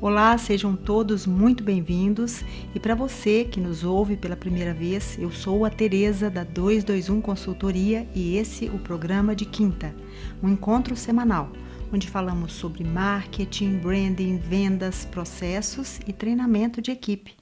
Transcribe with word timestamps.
Olá, 0.00 0.38
sejam 0.38 0.76
todos 0.76 1.26
muito 1.26 1.64
bem-vindos. 1.64 2.44
E 2.72 2.78
para 2.78 2.94
você 2.94 3.44
que 3.44 3.60
nos 3.60 3.82
ouve 3.82 4.16
pela 4.16 4.36
primeira 4.36 4.72
vez, 4.72 5.18
eu 5.18 5.32
sou 5.32 5.64
a 5.64 5.70
Tereza 5.70 6.30
da 6.30 6.44
221 6.44 7.20
Consultoria 7.20 8.08
e 8.14 8.36
esse 8.36 8.66
o 8.66 8.78
programa 8.78 9.34
de 9.34 9.44
quinta, 9.44 9.92
um 10.40 10.50
encontro 10.50 10.94
semanal, 10.94 11.50
onde 11.92 12.06
falamos 12.06 12.52
sobre 12.52 12.84
marketing, 12.84 13.78
branding, 13.78 14.38
vendas, 14.38 15.04
processos 15.04 15.98
e 16.06 16.12
treinamento 16.12 16.80
de 16.80 16.92
equipe. 16.92 17.34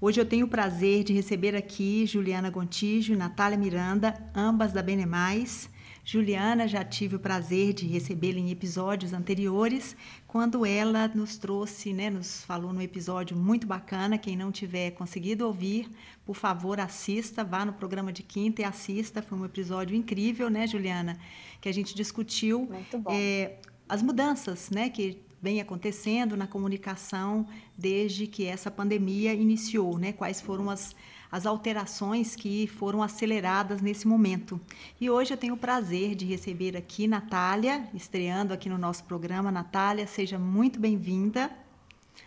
Hoje 0.00 0.20
eu 0.20 0.26
tenho 0.26 0.46
o 0.46 0.50
prazer 0.50 1.04
de 1.04 1.12
receber 1.12 1.54
aqui 1.54 2.06
Juliana 2.06 2.50
Gontijo 2.50 3.12
e 3.12 3.16
Natália 3.16 3.56
Miranda, 3.56 4.16
ambas 4.34 4.72
da 4.72 4.82
Benemais 4.82 5.70
Juliana, 6.04 6.66
já 6.66 6.84
tive 6.84 7.16
o 7.16 7.20
prazer 7.20 7.72
de 7.72 7.86
recebê-la 7.86 8.38
em 8.38 8.50
episódios 8.50 9.12
anteriores, 9.12 9.96
quando 10.26 10.64
ela 10.64 11.08
nos 11.08 11.36
trouxe, 11.36 11.92
né, 11.92 12.10
nos 12.10 12.44
falou 12.44 12.72
num 12.72 12.80
episódio 12.80 13.36
muito 13.36 13.66
bacana. 13.66 14.18
Quem 14.18 14.36
não 14.36 14.50
tiver 14.50 14.92
conseguido 14.92 15.46
ouvir, 15.46 15.88
por 16.24 16.34
favor, 16.34 16.80
assista, 16.80 17.44
vá 17.44 17.64
no 17.64 17.72
programa 17.72 18.12
de 18.12 18.22
quinta 18.22 18.62
e 18.62 18.64
assista. 18.64 19.22
Foi 19.22 19.38
um 19.38 19.44
episódio 19.44 19.96
incrível, 19.96 20.48
né, 20.48 20.66
Juliana? 20.66 21.18
Que 21.60 21.68
a 21.68 21.72
gente 21.72 21.94
discutiu 21.94 22.70
é, 23.10 23.58
as 23.88 24.02
mudanças, 24.02 24.70
né, 24.70 24.88
que 24.88 25.20
vem 25.42 25.60
acontecendo 25.60 26.36
na 26.36 26.46
comunicação 26.46 27.46
desde 27.76 28.26
que 28.26 28.44
essa 28.44 28.70
pandemia 28.70 29.32
iniciou, 29.32 29.98
né? 29.98 30.12
Quais 30.12 30.40
foram 30.40 30.68
as 30.68 30.94
as 31.30 31.46
alterações 31.46 32.34
que 32.34 32.66
foram 32.66 33.02
aceleradas 33.02 33.80
nesse 33.80 34.06
momento. 34.08 34.60
E 35.00 35.08
hoje 35.08 35.32
eu 35.32 35.36
tenho 35.36 35.54
o 35.54 35.56
prazer 35.56 36.14
de 36.14 36.24
receber 36.24 36.76
aqui 36.76 37.06
Natália, 37.06 37.88
estreando 37.94 38.52
aqui 38.52 38.68
no 38.68 38.78
nosso 38.78 39.04
programa. 39.04 39.50
Natália, 39.50 40.06
seja 40.06 40.38
muito 40.38 40.80
bem-vinda. 40.80 41.50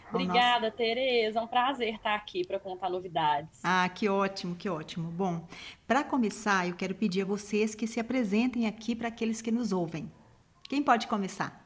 Obrigada, 0.09 0.68
nosso... 0.68 0.78
Tereza. 0.78 1.40
É 1.40 1.42
um 1.42 1.48
prazer 1.48 1.96
estar 1.96 2.16
aqui 2.16 2.46
para 2.46 2.59
contar 2.59 2.90
novidades. 2.90 3.59
Ah, 3.64 3.90
que 3.90 4.08
ótimo, 4.08 4.56
que 4.56 4.70
ótimo. 4.70 5.09
Bom, 5.09 5.46
para 5.88 6.04
começar, 6.04 6.68
eu 6.68 6.76
quero 6.76 6.94
pedir 6.96 7.24
a 7.24 7.26
vocês 7.26 7.74
que 7.74 7.88
se 7.88 8.00
apresentem 8.00 8.68
aqui 8.68 8.96
para 8.96 9.08
aqueles 9.08 9.42
que 9.42 9.52
nos 9.52 9.72
ouvem. 9.72 10.12
Quem 10.70 10.81
pode 10.81 11.08
começar? 11.08 11.64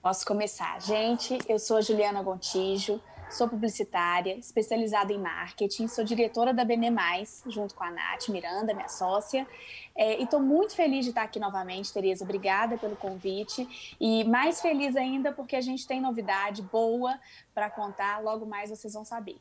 Posso 0.00 0.24
começar. 0.24 0.80
Gente, 0.80 1.38
eu 1.46 1.58
sou 1.58 1.76
a 1.76 1.80
Juliana 1.82 2.22
Gontijo, 2.22 3.00
Sou 3.30 3.48
publicitária, 3.48 4.36
especializada 4.36 5.12
em 5.12 5.18
marketing, 5.18 5.86
sou 5.86 6.04
diretora 6.04 6.52
da 6.52 6.64
Bene 6.64 6.90
Mais, 6.90 7.44
junto 7.46 7.76
com 7.76 7.84
a 7.84 7.90
Nath 7.90 8.28
Miranda, 8.28 8.74
minha 8.74 8.88
sócia. 8.88 9.46
É, 9.94 10.18
e 10.18 10.24
estou 10.24 10.40
muito 10.40 10.74
feliz 10.74 11.04
de 11.04 11.12
estar 11.12 11.22
aqui 11.22 11.38
novamente, 11.38 11.92
Tereza. 11.92 12.24
Obrigada 12.24 12.76
pelo 12.76 12.96
convite. 12.96 13.96
E 14.00 14.24
mais 14.24 14.60
feliz 14.60 14.96
ainda 14.96 15.32
porque 15.32 15.54
a 15.54 15.60
gente 15.60 15.86
tem 15.86 16.00
novidade 16.00 16.60
boa 16.60 17.18
para 17.54 17.70
contar. 17.70 18.20
Logo 18.20 18.44
mais 18.44 18.68
vocês 18.68 18.94
vão 18.94 19.04
saber. 19.04 19.38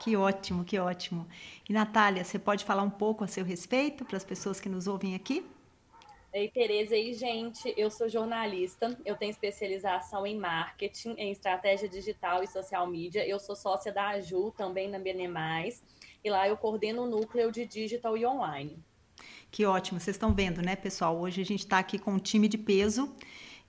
Que 0.00 0.16
ótimo, 0.16 0.64
que 0.64 0.78
ótimo. 0.78 1.28
E 1.68 1.72
Natália, 1.72 2.24
você 2.24 2.38
pode 2.38 2.64
falar 2.64 2.82
um 2.82 2.90
pouco 2.90 3.24
a 3.24 3.26
seu 3.28 3.44
respeito 3.44 4.04
para 4.04 4.16
as 4.16 4.24
pessoas 4.24 4.58
que 4.58 4.68
nos 4.68 4.86
ouvem 4.86 5.14
aqui? 5.14 5.46
Ei, 6.32 6.48
Tereza, 6.48 6.96
e 6.96 7.12
gente, 7.12 7.74
eu 7.76 7.90
sou 7.90 8.08
jornalista, 8.08 8.98
eu 9.04 9.14
tenho 9.14 9.30
especialização 9.30 10.26
em 10.26 10.38
marketing, 10.38 11.10
em 11.18 11.30
estratégia 11.30 11.86
digital 11.86 12.42
e 12.42 12.46
social 12.46 12.86
media. 12.86 13.26
Eu 13.28 13.38
sou 13.38 13.54
sócia 13.54 13.92
da 13.92 14.08
AJU, 14.08 14.50
também 14.56 14.88
na 14.88 14.98
Benemais, 14.98 15.84
e 16.24 16.30
lá 16.30 16.48
eu 16.48 16.56
coordeno 16.56 17.02
o 17.02 17.06
núcleo 17.06 17.52
de 17.52 17.66
digital 17.66 18.16
e 18.16 18.24
online. 18.24 18.82
Que 19.50 19.66
ótimo, 19.66 20.00
vocês 20.00 20.16
estão 20.16 20.34
vendo, 20.34 20.62
né, 20.62 20.74
pessoal? 20.74 21.20
Hoje 21.20 21.42
a 21.42 21.44
gente 21.44 21.60
está 21.60 21.78
aqui 21.78 21.98
com 21.98 22.12
um 22.12 22.18
time 22.18 22.48
de 22.48 22.56
peso 22.56 23.14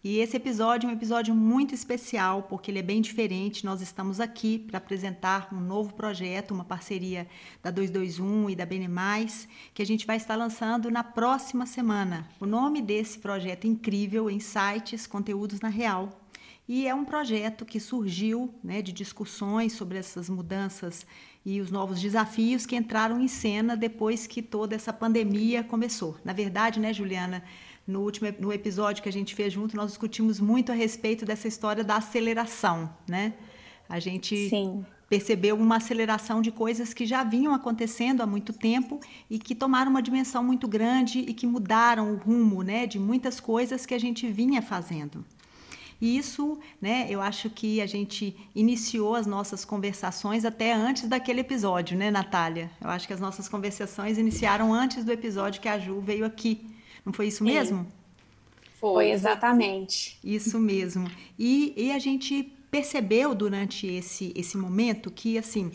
e 0.04 0.18
esse 0.18 0.36
episódio 0.36 0.90
é 0.90 0.92
um 0.92 0.96
episódio 0.96 1.34
muito 1.34 1.74
especial, 1.74 2.44
porque 2.44 2.70
ele 2.70 2.80
é 2.80 2.84
bem 2.84 3.02
diferente. 3.02 3.64
Nós 3.64 3.82
estamos 3.82 4.20
aqui 4.20 4.60
para 4.60 4.78
apresentar 4.78 5.48
um 5.54 5.62
novo 5.62 5.94
projeto, 5.94 6.52
uma 6.52 6.66
parceria 6.66 7.26
da 7.62 7.72
221 7.72 8.50
e 8.50 8.56
da 8.56 8.66
Bene 8.66 8.90
Mais, 8.90 9.48
que 9.74 9.82
a 9.82 9.86
gente 9.86 10.06
vai 10.06 10.18
estar 10.18 10.36
lançando 10.36 10.92
na 10.92 11.06
próxima 11.06 11.66
semana. 11.66 12.28
O 12.38 12.46
nome 12.46 12.82
desse 12.82 13.18
projeto 13.18 13.66
incrível, 13.66 14.30
Insights, 14.30 15.08
Conteúdos 15.08 15.62
na 15.62 15.70
Real. 15.70 16.20
E 16.68 16.86
é 16.86 16.94
um 16.94 17.06
projeto 17.06 17.64
que 17.64 17.80
surgiu 17.80 18.54
né, 18.62 18.82
de 18.82 18.92
discussões 18.92 19.72
sobre 19.72 19.98
essas 19.98 20.30
mudanças 20.30 21.06
e 21.46 21.60
os 21.62 21.72
novos 21.72 22.02
desafios 22.02 22.66
que 22.66 22.76
entraram 22.76 23.22
em 23.22 23.28
cena 23.28 23.76
depois 23.76 24.28
que 24.28 24.42
toda 24.42 24.76
essa 24.76 24.92
pandemia 24.92 25.64
começou. 25.64 26.18
Na 26.24 26.34
verdade, 26.34 26.80
né, 26.80 26.94
Juliana? 26.94 27.44
No 27.86 28.02
último 28.02 28.34
no 28.40 28.54
episódio 28.54 29.04
que 29.04 29.10
a 29.10 29.12
gente 29.12 29.36
fez 29.36 29.52
junto, 29.52 29.76
nós 29.76 29.90
discutimos 29.92 30.40
muito 30.40 30.72
a 30.72 30.76
respeito 30.76 31.26
dessa 31.26 31.48
história 31.48 31.84
da 31.84 31.98
aceleração, 31.98 32.90
né? 33.08 33.34
A 33.90 34.00
gente 34.00 34.50
Sim. 34.50 34.86
percebeu 35.10 35.58
uma 35.58 35.76
aceleração 35.76 36.42
de 36.42 36.50
coisas 36.50 36.94
que 36.94 37.06
já 37.06 37.24
vinham 37.24 37.54
acontecendo 37.54 38.22
há 38.22 38.26
muito 38.26 38.54
tempo 38.54 39.02
e 39.30 39.38
que 39.38 39.54
tomaram 39.54 39.92
uma 39.92 40.02
dimensão 40.02 40.42
muito 40.42 40.66
grande 40.66 41.20
e 41.20 41.34
que 41.34 41.46
mudaram 41.46 42.14
o 42.14 42.16
rumo, 42.16 42.64
né, 42.64 42.88
de 42.88 42.98
muitas 42.98 43.42
coisas 43.42 43.86
que 43.86 43.94
a 43.94 44.00
gente 44.00 44.32
vinha 44.32 44.62
fazendo. 44.62 45.26
E 46.02 46.18
isso, 46.18 46.58
né, 46.82 47.06
eu 47.10 47.22
acho 47.22 47.50
que 47.50 47.82
a 47.82 47.86
gente 47.86 48.36
iniciou 48.56 49.16
as 49.16 49.28
nossas 49.28 49.64
conversações 49.66 50.46
até 50.46 50.74
antes 50.74 51.08
daquele 51.08 51.42
episódio, 51.42 51.98
né, 51.98 52.10
Natália? 52.10 52.72
Eu 52.82 52.90
acho 52.90 53.06
que 53.06 53.14
as 53.14 53.20
nossas 53.20 53.48
conversações 53.48 54.18
iniciaram 54.18 54.74
antes 54.74 55.04
do 55.04 55.12
episódio 55.12 55.62
que 55.62 55.70
a 55.70 55.78
Ju 55.78 56.00
veio 56.00 56.26
aqui 56.26 56.73
não 57.06 57.12
foi 57.14 57.28
isso 57.28 57.44
mesmo? 57.44 57.88
Foi, 58.80 59.12
exatamente. 59.12 60.20
Isso 60.24 60.60
mesmo. 60.60 61.10
E, 61.38 61.74
e 61.78 61.92
a 61.92 62.00
gente 62.00 62.44
percebeu 62.70 63.34
durante 63.34 63.88
esse, 63.88 64.34
esse 64.36 64.58
momento 64.58 65.12
que, 65.12 65.38
assim, 65.38 65.72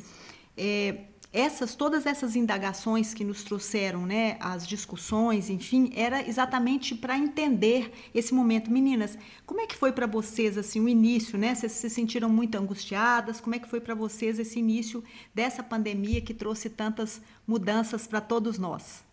é, 0.57 1.05
essas 1.33 1.75
todas 1.75 2.07
essas 2.07 2.35
indagações 2.35 3.13
que 3.13 3.23
nos 3.23 3.43
trouxeram, 3.43 4.07
né, 4.07 4.37
as 4.41 4.67
discussões, 4.67 5.51
enfim, 5.51 5.93
era 5.95 6.27
exatamente 6.27 6.95
para 6.95 7.17
entender 7.17 7.93
esse 8.15 8.33
momento. 8.33 8.71
Meninas, 8.71 9.17
como 9.47 9.61
é 9.61 9.67
que 9.67 9.77
foi 9.77 9.93
para 9.93 10.07
vocês 10.07 10.57
assim 10.57 10.81
o 10.81 10.89
início, 10.89 11.39
né? 11.39 11.55
Vocês 11.55 11.73
se 11.73 11.91
sentiram 11.91 12.29
muito 12.29 12.57
angustiadas? 12.57 13.41
Como 13.41 13.55
é 13.55 13.59
que 13.59 13.69
foi 13.69 13.81
para 13.81 13.95
vocês 13.95 14.39
esse 14.39 14.59
início 14.59 15.05
dessa 15.35 15.63
pandemia 15.63 16.21
que 16.21 16.35
trouxe 16.35 16.71
tantas 16.71 17.21
mudanças 17.47 18.07
para 18.07 18.21
todos 18.21 18.59
nós? 18.59 19.08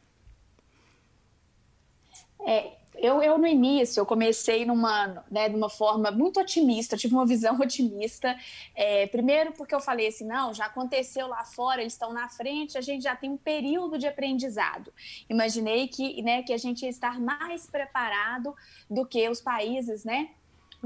É, 2.46 2.74
eu, 2.98 3.22
eu, 3.22 3.38
no 3.38 3.48
início, 3.48 4.00
eu 4.00 4.06
comecei 4.06 4.66
numa, 4.66 5.24
né, 5.30 5.50
numa 5.50 5.70
forma 5.70 6.12
muito 6.12 6.40
otimista, 6.40 6.96
tive 6.98 7.14
uma 7.14 7.26
visão 7.26 7.58
otimista. 7.60 8.36
É, 8.74 9.08
primeiro 9.08 9.52
porque 9.54 9.76
eu 9.76 9.80
falei 9.80 10.08
assim, 10.08 10.26
não, 10.26 10.54
já 10.54 10.66
aconteceu 10.66 11.28
lá 11.28 11.44
fora, 11.44 11.82
eles 11.82 11.94
estão 11.94 12.14
na 12.14 12.30
frente, 12.30 12.78
a 12.78 12.82
gente 12.82 13.04
já 13.04 13.16
tem 13.16 13.30
um 13.30 13.38
período 13.38 13.98
de 13.98 14.08
aprendizado. 14.08 14.94
Imaginei 15.30 15.88
que, 15.88 16.22
né, 16.22 16.44
que 16.44 16.54
a 16.54 16.58
gente 16.58 16.84
ia 16.84 16.90
estar 16.90 17.20
mais 17.20 17.68
preparado 17.68 18.56
do 18.90 19.06
que 19.06 19.28
os 19.30 19.42
países, 19.42 20.06
né, 20.06 20.30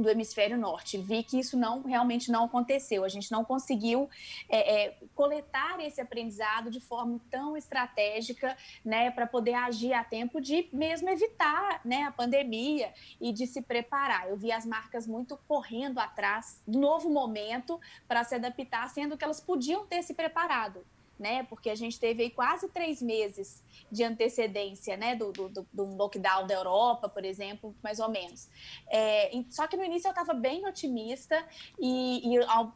do 0.01 0.09
hemisfério 0.09 0.57
norte. 0.57 0.97
Vi 0.97 1.23
que 1.23 1.39
isso 1.39 1.57
não 1.57 1.83
realmente 1.83 2.31
não 2.31 2.45
aconteceu. 2.45 3.03
A 3.03 3.09
gente 3.09 3.31
não 3.31 3.43
conseguiu 3.43 4.09
é, 4.49 4.85
é, 4.85 4.97
coletar 5.15 5.79
esse 5.79 6.01
aprendizado 6.01 6.69
de 6.69 6.79
forma 6.79 7.19
tão 7.29 7.55
estratégica, 7.55 8.55
né, 8.83 9.11
para 9.11 9.27
poder 9.27 9.53
agir 9.53 9.93
a 9.93 10.03
tempo 10.03 10.39
de 10.41 10.69
mesmo 10.71 11.09
evitar, 11.09 11.81
né, 11.83 12.03
a 12.03 12.11
pandemia 12.11 12.93
e 13.19 13.31
de 13.31 13.45
se 13.47 13.61
preparar. 13.61 14.29
Eu 14.29 14.37
vi 14.37 14.51
as 14.51 14.65
marcas 14.65 15.07
muito 15.07 15.37
correndo 15.47 15.99
atrás 15.99 16.61
do 16.67 16.79
novo 16.79 17.09
momento 17.09 17.79
para 18.07 18.23
se 18.23 18.35
adaptar, 18.35 18.89
sendo 18.89 19.17
que 19.17 19.23
elas 19.23 19.39
podiam 19.39 19.85
ter 19.85 20.03
se 20.03 20.13
preparado 20.13 20.85
né? 21.19 21.43
Porque 21.43 21.69
a 21.69 21.75
gente 21.75 21.99
teve 21.99 22.23
aí 22.23 22.29
quase 22.29 22.69
três 22.69 23.01
meses 23.01 23.61
de 23.91 24.03
antecedência, 24.03 24.95
né? 24.95 25.15
Do, 25.15 25.31
do, 25.31 25.67
do 25.73 25.83
lockdown 25.95 26.47
da 26.47 26.53
Europa, 26.53 27.09
por 27.09 27.25
exemplo, 27.25 27.75
mais 27.83 27.99
ou 27.99 28.09
menos. 28.09 28.49
É, 28.89 29.31
só 29.49 29.67
que 29.67 29.75
no 29.75 29.83
início 29.83 30.07
eu 30.07 30.11
estava 30.11 30.33
bem 30.33 30.65
otimista 30.65 31.45
e, 31.79 32.33
e 32.33 32.37
ao, 32.45 32.73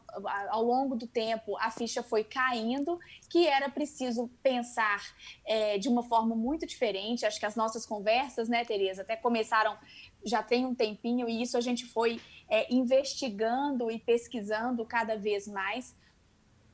ao, 0.50 0.62
longo 0.62 0.94
do 0.94 1.06
tempo 1.06 1.56
a 1.58 1.70
ficha 1.70 2.02
foi 2.02 2.22
caindo, 2.22 2.98
que 3.30 3.46
era 3.46 3.68
preciso 3.68 4.28
pensar 4.42 5.02
é, 5.46 5.78
de 5.78 5.88
uma 5.88 6.02
forma 6.02 6.36
muito 6.36 6.66
diferente. 6.66 7.24
Acho 7.24 7.40
que 7.40 7.46
as 7.46 7.56
nossas 7.56 7.86
conversas, 7.86 8.48
né, 8.48 8.64
Tereza, 8.64 9.02
até 9.02 9.16
começaram 9.16 9.76
já 10.24 10.42
tem 10.42 10.64
um 10.64 10.74
tempinho 10.74 11.28
e 11.28 11.42
isso 11.42 11.56
a 11.56 11.60
gente 11.60 11.84
foi 11.84 12.20
é, 12.48 12.72
investigando 12.72 13.90
e 13.90 13.98
pesquisando 13.98 14.84
cada 14.84 15.16
vez 15.16 15.46
mais 15.46 15.94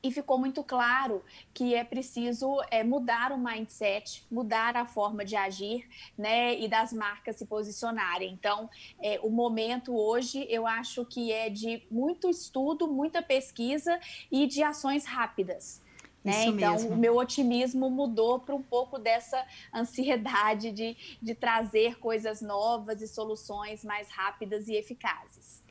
e 0.03 0.11
ficou 0.11 0.37
muito 0.37 0.63
claro 0.63 1.23
que 1.53 1.75
é 1.75 1.83
preciso 1.83 2.57
é, 2.71 2.83
mudar 2.83 3.31
o 3.31 3.37
mindset, 3.37 4.23
mudar 4.31 4.75
a 4.75 4.85
forma 4.85 5.23
de 5.23 5.35
agir, 5.35 5.87
né, 6.17 6.59
e 6.59 6.67
das 6.67 6.91
marcas 6.91 7.35
se 7.35 7.45
posicionarem. 7.45 8.33
Então, 8.33 8.69
é, 8.99 9.19
o 9.21 9.29
momento 9.29 9.95
hoje 9.95 10.45
eu 10.49 10.65
acho 10.65 11.05
que 11.05 11.31
é 11.31 11.49
de 11.49 11.83
muito 11.89 12.29
estudo, 12.29 12.87
muita 12.87 13.21
pesquisa 13.21 13.99
e 14.31 14.47
de 14.47 14.63
ações 14.63 15.05
rápidas. 15.05 15.81
Né? 16.23 16.45
Então, 16.45 16.73
mesmo. 16.73 16.91
o 16.91 16.97
meu 16.97 17.17
otimismo 17.17 17.89
mudou 17.89 18.39
para 18.39 18.53
um 18.53 18.61
pouco 18.61 18.99
dessa 18.99 19.43
ansiedade 19.73 20.71
de, 20.71 20.95
de 21.21 21.33
trazer 21.33 21.99
coisas 21.99 22.41
novas 22.41 23.01
e 23.01 23.07
soluções 23.07 23.83
mais 23.83 24.09
rápidas 24.09 24.67
e 24.67 24.75
eficazes. 24.75 25.61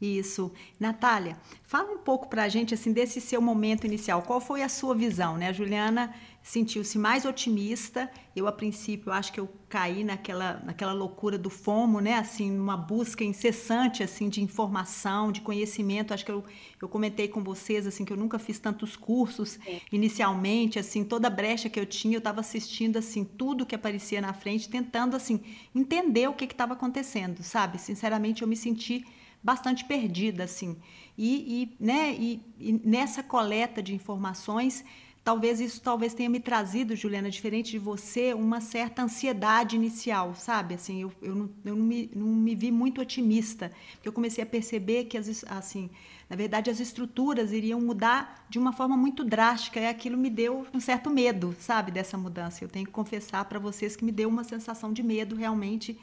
Isso. 0.00 0.50
Natália, 0.78 1.36
fala 1.62 1.92
um 1.92 1.98
pouco 1.98 2.28
para 2.28 2.44
a 2.44 2.48
gente 2.48 2.72
assim 2.72 2.90
desse 2.90 3.20
seu 3.20 3.42
momento 3.42 3.86
inicial. 3.86 4.22
Qual 4.22 4.40
foi 4.40 4.62
a 4.62 4.68
sua 4.68 4.94
visão? 4.94 5.36
Né? 5.36 5.48
A 5.48 5.52
Juliana 5.52 6.14
sentiu-se 6.42 6.98
mais 6.98 7.26
otimista. 7.26 8.10
Eu, 8.34 8.46
a 8.46 8.52
princípio, 8.52 9.12
acho 9.12 9.30
que 9.30 9.38
eu 9.38 9.46
caí 9.68 10.02
naquela, 10.02 10.62
naquela 10.64 10.94
loucura 10.94 11.36
do 11.36 11.50
FOMO, 11.50 12.00
né? 12.00 12.14
Assim, 12.14 12.58
uma 12.58 12.78
busca 12.78 13.22
incessante 13.22 14.02
assim 14.02 14.30
de 14.30 14.42
informação, 14.42 15.30
de 15.30 15.42
conhecimento. 15.42 16.14
Acho 16.14 16.24
que 16.24 16.32
eu, 16.32 16.42
eu 16.80 16.88
comentei 16.88 17.28
com 17.28 17.44
vocês 17.44 17.86
assim 17.86 18.02
que 18.02 18.12
eu 18.12 18.16
nunca 18.16 18.38
fiz 18.38 18.58
tantos 18.58 18.96
cursos 18.96 19.58
Sim. 19.62 19.80
inicialmente. 19.92 20.78
Assim, 20.78 21.04
toda 21.04 21.28
brecha 21.28 21.68
que 21.68 21.78
eu 21.78 21.84
tinha, 21.84 22.14
eu 22.14 22.20
estava 22.20 22.40
assistindo 22.40 22.96
assim 22.96 23.22
tudo 23.22 23.66
que 23.66 23.74
aparecia 23.74 24.22
na 24.22 24.32
frente, 24.32 24.66
tentando 24.68 25.14
assim 25.14 25.42
entender 25.74 26.26
o 26.26 26.32
que 26.32 26.46
estava 26.46 26.72
acontecendo, 26.72 27.42
sabe? 27.42 27.78
Sinceramente, 27.78 28.40
eu 28.40 28.48
me 28.48 28.56
senti 28.56 29.04
bastante 29.42 29.84
perdida, 29.84 30.44
assim. 30.44 30.76
E, 31.16 31.62
e 31.62 31.84
né, 31.84 32.14
e, 32.14 32.40
e, 32.58 32.72
nessa 32.84 33.22
coleta 33.22 33.82
de 33.82 33.94
informações, 33.94 34.84
talvez 35.22 35.60
isso 35.60 35.80
talvez 35.80 36.14
tenha 36.14 36.30
me 36.30 36.40
trazido, 36.40 36.96
Juliana, 36.96 37.30
diferente 37.30 37.70
de 37.70 37.78
você, 37.78 38.32
uma 38.32 38.60
certa 38.60 39.02
ansiedade 39.02 39.76
inicial, 39.76 40.34
sabe? 40.34 40.74
Assim, 40.74 41.02
eu, 41.02 41.12
eu, 41.20 41.34
não, 41.34 41.50
eu 41.64 41.76
não, 41.76 41.84
me, 41.84 42.10
não 42.14 42.26
me 42.26 42.54
vi 42.54 42.70
muito 42.70 43.00
otimista, 43.00 43.70
porque 43.94 44.08
eu 44.08 44.12
comecei 44.12 44.42
a 44.42 44.46
perceber 44.46 45.04
que, 45.04 45.18
as, 45.18 45.44
assim, 45.44 45.90
na 46.28 46.36
verdade, 46.36 46.70
as 46.70 46.80
estruturas 46.80 47.52
iriam 47.52 47.80
mudar 47.80 48.46
de 48.48 48.58
uma 48.58 48.72
forma 48.72 48.96
muito 48.96 49.24
drástica, 49.24 49.80
e 49.80 49.86
aquilo 49.86 50.16
me 50.16 50.30
deu 50.30 50.66
um 50.72 50.80
certo 50.80 51.10
medo, 51.10 51.54
sabe, 51.58 51.90
dessa 51.90 52.16
mudança. 52.16 52.64
Eu 52.64 52.68
tenho 52.68 52.86
que 52.86 52.92
confessar 52.92 53.44
para 53.44 53.58
vocês 53.58 53.96
que 53.96 54.04
me 54.04 54.12
deu 54.12 54.28
uma 54.28 54.44
sensação 54.44 54.92
de 54.92 55.02
medo 55.02 55.34
realmente 55.34 55.98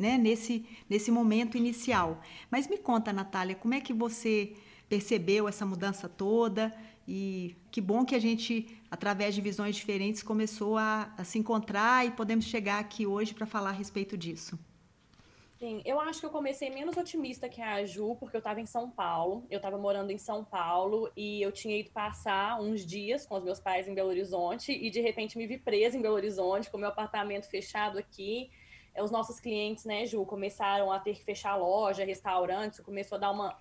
né, 0.00 0.16
nesse, 0.16 0.64
nesse 0.88 1.10
momento 1.10 1.58
inicial. 1.58 2.20
Mas 2.50 2.66
me 2.66 2.78
conta, 2.78 3.12
Natália, 3.12 3.54
como 3.54 3.74
é 3.74 3.80
que 3.80 3.92
você 3.92 4.54
percebeu 4.88 5.46
essa 5.46 5.66
mudança 5.66 6.08
toda? 6.08 6.74
E 7.06 7.54
que 7.70 7.80
bom 7.80 8.04
que 8.04 8.14
a 8.14 8.18
gente, 8.18 8.66
através 8.90 9.34
de 9.34 9.42
visões 9.42 9.76
diferentes, 9.76 10.22
começou 10.22 10.78
a, 10.78 11.12
a 11.18 11.22
se 11.22 11.38
encontrar 11.38 12.06
e 12.06 12.12
podemos 12.12 12.46
chegar 12.46 12.78
aqui 12.78 13.06
hoje 13.06 13.34
para 13.34 13.46
falar 13.46 13.70
a 13.70 13.72
respeito 13.72 14.16
disso. 14.16 14.58
Sim, 15.58 15.82
eu 15.84 16.00
acho 16.00 16.20
que 16.20 16.24
eu 16.24 16.30
comecei 16.30 16.70
menos 16.70 16.96
otimista 16.96 17.46
que 17.46 17.60
a 17.60 17.84
Ju, 17.84 18.16
porque 18.18 18.34
eu 18.34 18.38
estava 18.38 18.62
em 18.62 18.64
São 18.64 18.90
Paulo. 18.90 19.44
Eu 19.50 19.58
estava 19.58 19.76
morando 19.76 20.10
em 20.10 20.16
São 20.16 20.42
Paulo 20.42 21.10
e 21.14 21.42
eu 21.42 21.52
tinha 21.52 21.78
ido 21.78 21.90
passar 21.90 22.58
uns 22.58 22.86
dias 22.86 23.26
com 23.26 23.34
os 23.34 23.44
meus 23.44 23.60
pais 23.60 23.86
em 23.86 23.92
Belo 23.92 24.08
Horizonte 24.08 24.72
e 24.72 24.88
de 24.88 25.02
repente 25.02 25.36
me 25.36 25.46
vi 25.46 25.58
presa 25.58 25.98
em 25.98 26.00
Belo 26.00 26.14
Horizonte, 26.14 26.70
com 26.70 26.78
meu 26.78 26.88
apartamento 26.88 27.44
fechado 27.50 27.98
aqui 27.98 28.48
os 28.98 29.10
nossos 29.10 29.38
clientes, 29.38 29.84
né, 29.84 30.06
Ju, 30.06 30.24
começaram 30.24 30.90
a 30.90 30.98
ter 30.98 31.14
que 31.14 31.24
fechar 31.24 31.56
loja, 31.56 32.04
restaurantes, 32.04 32.80
começou 32.80 33.16
a 33.16 33.20
dar 33.20 33.30
uma 33.30 33.56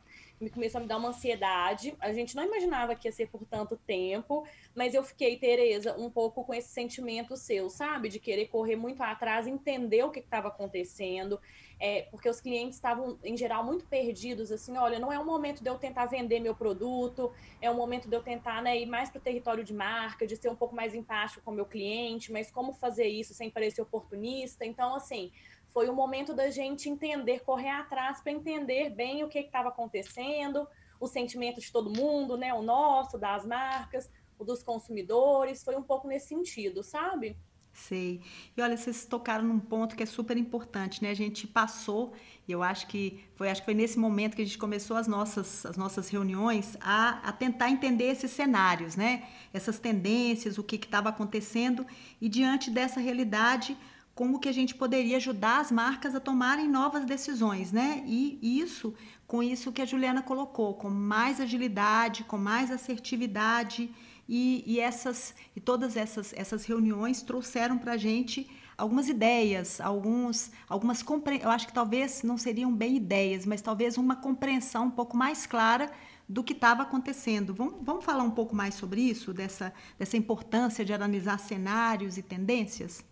começou 0.47 0.77
a 0.77 0.81
me 0.81 0.88
dar 0.88 0.97
uma 0.97 1.09
ansiedade. 1.09 1.95
A 2.00 2.13
gente 2.13 2.36
não 2.36 2.44
imaginava 2.44 2.95
que 2.95 3.07
ia 3.07 3.12
ser 3.12 3.27
por 3.27 3.44
tanto 3.45 3.75
tempo, 3.75 4.45
mas 4.75 4.94
eu 4.94 5.03
fiquei, 5.03 5.38
Tereza, 5.38 5.95
um 5.97 6.09
pouco 6.09 6.44
com 6.44 6.53
esse 6.53 6.69
sentimento 6.69 7.36
seu, 7.36 7.69
sabe? 7.69 8.09
De 8.09 8.19
querer 8.19 8.45
correr 8.47 8.75
muito 8.75 9.01
atrás, 9.01 9.47
entender 9.47 10.03
o 10.03 10.12
que 10.12 10.19
estava 10.19 10.50
acontecendo 10.50 11.39
é, 11.80 12.01
porque 12.12 12.27
os 12.27 12.41
clientes 12.41 12.75
estavam, 12.75 13.18
em 13.24 13.38
geral, 13.38 13.63
muito 13.63 13.86
perdidos, 13.86 14.51
assim, 14.51 14.77
olha, 14.77 15.00
não 15.00 15.12
é 15.12 15.18
o 15.18 15.25
momento 15.25 15.63
de 15.63 15.69
eu 15.69 15.75
tentar 15.75 16.07
vender 16.07 16.39
meu 16.41 16.53
produto, 16.53 17.31
é 17.62 17.71
o 17.71 17.74
momento 17.74 18.09
de 18.09 18.15
eu 18.15 18.21
tentar 18.21 18.62
né, 18.62 18.77
ir 18.77 18.86
mais 18.86 19.09
para 19.09 19.19
o 19.19 19.21
território 19.21 19.63
de 19.63 19.74
marca, 19.74 20.27
de 20.27 20.36
ser 20.36 20.50
um 20.50 20.56
pouco 20.56 20.75
mais 20.75 20.94
empático 20.94 21.41
com 21.41 21.51
o 21.51 21.53
meu 21.53 21.65
cliente, 21.65 22.33
mas 22.33 22.51
como 22.51 22.74
fazer 22.74 23.07
isso 23.07 23.33
sem 23.33 23.50
parecer 23.50 23.81
oportunista? 23.81 24.65
Então, 24.65 24.94
assim, 24.94 25.31
foi 25.79 25.87
o 25.87 25.93
momento 25.93 26.33
da 26.33 26.49
gente 26.49 26.89
entender, 26.89 27.39
correr 27.39 27.69
atrás 27.69 28.19
para 28.19 28.33
entender 28.33 28.89
bem 28.89 29.23
o 29.23 29.29
que 29.29 29.39
estava 29.39 29.69
acontecendo, 29.69 30.67
o 30.99 31.07
sentimento 31.07 31.61
de 31.61 31.71
todo 31.71 31.89
mundo, 31.89 32.35
né, 32.35 32.53
o 32.53 32.61
nosso, 32.61 33.17
das 33.17 33.45
marcas, 33.45 34.11
o 34.37 34.43
dos 34.43 34.61
consumidores, 34.61 35.63
foi 35.63 35.77
um 35.77 35.81
pouco 35.81 36.05
nesse 36.05 36.27
sentido, 36.27 36.83
sabe? 36.83 37.37
Sei. 37.71 38.19
E 38.57 38.61
olha, 38.61 38.75
vocês 38.75 39.05
tocaram 39.05 39.45
num 39.45 39.57
ponto 39.57 39.95
que 39.95 40.03
é 40.03 40.05
super 40.05 40.35
importante, 40.35 41.01
né? 41.01 41.11
A 41.11 41.13
gente 41.13 41.47
passou, 41.47 42.11
e 42.45 42.51
eu 42.51 42.61
acho 42.61 42.85
que 42.87 43.23
foi, 43.35 43.49
acho 43.49 43.61
que 43.61 43.65
foi 43.65 43.73
nesse 43.73 43.97
momento 43.97 44.35
que 44.35 44.41
a 44.41 44.45
gente 44.45 44.57
começou 44.57 44.97
as 44.97 45.07
nossas, 45.07 45.65
as 45.65 45.77
nossas 45.77 46.09
reuniões 46.09 46.75
a, 46.81 47.29
a 47.29 47.31
tentar 47.31 47.69
entender 47.69 48.11
esses 48.11 48.31
cenários, 48.31 48.97
né? 48.97 49.29
Essas 49.53 49.79
tendências, 49.79 50.57
o 50.57 50.63
que 50.63 50.75
estava 50.75 51.07
acontecendo, 51.07 51.87
e 52.19 52.27
diante 52.27 52.69
dessa 52.69 52.99
realidade, 52.99 53.77
como 54.19 54.38
que 54.38 54.50
a 54.50 54.51
gente 54.51 54.75
poderia 54.75 55.16
ajudar 55.16 55.62
as 55.62 55.71
marcas 55.71 56.13
a 56.13 56.19
tomarem 56.19 56.68
novas 56.68 57.06
decisões, 57.06 57.71
né? 57.71 58.04
E 58.06 58.38
isso, 58.42 58.94
com 59.25 59.42
isso 59.42 59.71
que 59.71 59.81
a 59.81 59.86
Juliana 59.86 60.21
colocou, 60.21 60.74
com 60.74 60.89
mais 60.89 61.39
agilidade, 61.39 62.25
com 62.25 62.38
mais 62.38 62.69
assertividade 62.69 63.89
e, 64.27 64.62
e, 64.68 64.77
essas, 64.77 65.33
e 65.56 65.62
todas 65.62 65.95
essas, 65.95 66.33
essas 66.33 66.66
reuniões 66.66 67.21
trouxeram 67.21 67.77
para 67.77 67.94
a 67.94 67.98
gente 67.98 68.45
algumas 68.77 69.07
ideias, 69.07 69.80
alguns, 69.80 70.51
algumas 70.68 71.01
eu 71.42 71.50
acho 71.50 71.68
que 71.68 71.74
talvez 71.74 72.22
não 72.22 72.38
seriam 72.38 72.74
bem 72.74 72.98
ideias, 72.98 73.45
mas 73.45 73.62
talvez 73.62 73.98
uma 73.98 74.18
compreensão 74.18 74.88
um 74.88 74.92
pouco 74.92 75.15
mais 75.15 75.45
clara 75.45 75.89
do 76.27 76.44
que 76.44 76.51
estava 76.51 76.83
acontecendo. 76.83 77.54
Vamos, 77.54 77.75
vamos 77.81 78.04
falar 78.04 78.24
um 78.24 78.31
pouco 78.31 78.54
mais 78.54 78.75
sobre 78.75 79.00
isso, 79.00 79.33
dessa, 79.33 79.74
dessa 79.98 80.18
importância 80.18 80.83
de 80.83 80.92
analisar 80.92 81.39
cenários 81.39 82.18
e 82.18 82.22
tendências? 82.22 83.07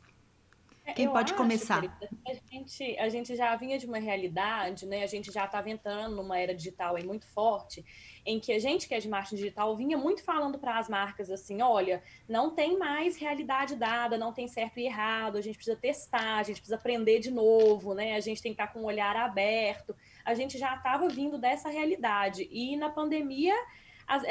É, 0.88 0.94
Quem 0.94 1.06
eu 1.06 1.12
pode 1.12 1.34
acho, 1.34 1.38
começar? 1.38 1.82
Querida, 1.82 2.10
a, 2.26 2.34
gente, 2.34 2.98
a 2.98 3.10
gente 3.10 3.36
já 3.36 3.54
vinha 3.58 3.78
de 3.78 3.86
uma 3.86 3.98
realidade, 3.98 4.86
né? 4.86 5.04
A 5.04 5.06
gente 5.06 5.30
já 5.34 5.44
estava 5.44 5.70
entrando 5.70 6.16
numa 6.16 6.40
era 6.40 6.56
digital 6.56 6.96
aí 6.96 7.06
muito 7.06 7.28
forte, 7.28 7.84
em 8.26 8.40
que 8.40 8.54
a 8.54 8.60
gente 8.60 8.88
que 8.88 8.96
é 8.96 9.00
de 9.00 9.10
marketing 9.10 9.36
digital 9.36 9.76
vinha 9.76 9.98
muito 9.98 10.24
falando 10.24 10.58
para 10.58 10.80
as 10.80 10.88
marcas 10.88 11.30
assim, 11.30 11.62
olha, 11.62 12.02
não 12.28 12.52
tem 12.52 12.78
mais 12.78 13.18
realidade 13.18 13.76
dada, 13.76 14.18
não 14.18 14.32
tem 14.32 14.48
certo 14.48 14.80
e 14.80 14.86
errado, 14.86 15.38
a 15.38 15.42
gente 15.42 15.58
precisa 15.58 15.76
testar, 15.76 16.38
a 16.38 16.44
gente 16.44 16.62
precisa 16.62 16.78
aprender 16.78 17.20
de 17.20 17.32
novo, 17.32 17.94
né? 17.94 18.16
A 18.16 18.22
gente 18.22 18.42
tem 18.42 18.54
que 18.54 18.62
estar 18.62 18.72
com 18.72 18.80
o 18.80 18.86
olhar 18.86 19.14
aberto. 19.18 19.94
A 20.24 20.34
gente 20.34 20.58
já 20.58 20.74
estava 20.74 21.10
vindo 21.10 21.38
dessa 21.38 21.68
realidade 21.68 22.48
e 22.50 22.78
na 22.78 22.90
pandemia 22.90 23.56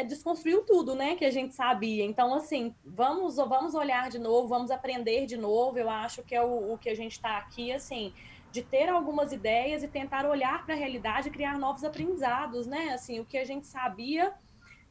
desconstruiu 0.07 0.65
tudo, 0.65 0.95
né, 0.95 1.17
que 1.17 1.25
a 1.25 1.31
gente 1.31 1.55
sabia. 1.55 2.05
Então, 2.05 2.35
assim, 2.35 2.75
vamos 2.85 3.37
vamos 3.37 3.75
olhar 3.75 4.09
de 4.09 4.19
novo, 4.19 4.49
vamos 4.49 4.71
aprender 4.71 5.27
de 5.27 5.37
novo. 5.37 5.79
Eu 5.79 5.91
acho 5.91 6.23
que 6.23 6.35
é 6.35 6.43
o, 6.43 6.73
o 6.73 6.79
que 6.79 6.89
a 6.89 6.95
gente 6.95 7.13
está 7.13 7.37
aqui, 7.37 7.71
assim, 7.73 8.13
de 8.51 8.63
ter 8.63 8.89
algumas 8.89 9.33
ideias 9.33 9.83
e 9.83 9.89
tentar 9.89 10.25
olhar 10.25 10.65
para 10.65 10.75
a 10.75 10.79
realidade 10.79 11.29
e 11.29 11.31
criar 11.31 11.59
novos 11.59 11.85
aprendizados, 11.85 12.67
né? 12.67 12.91
Assim, 12.95 13.21
o 13.21 13.25
que 13.25 13.37
a 13.37 13.45
gente 13.45 13.67
sabia 13.67 14.35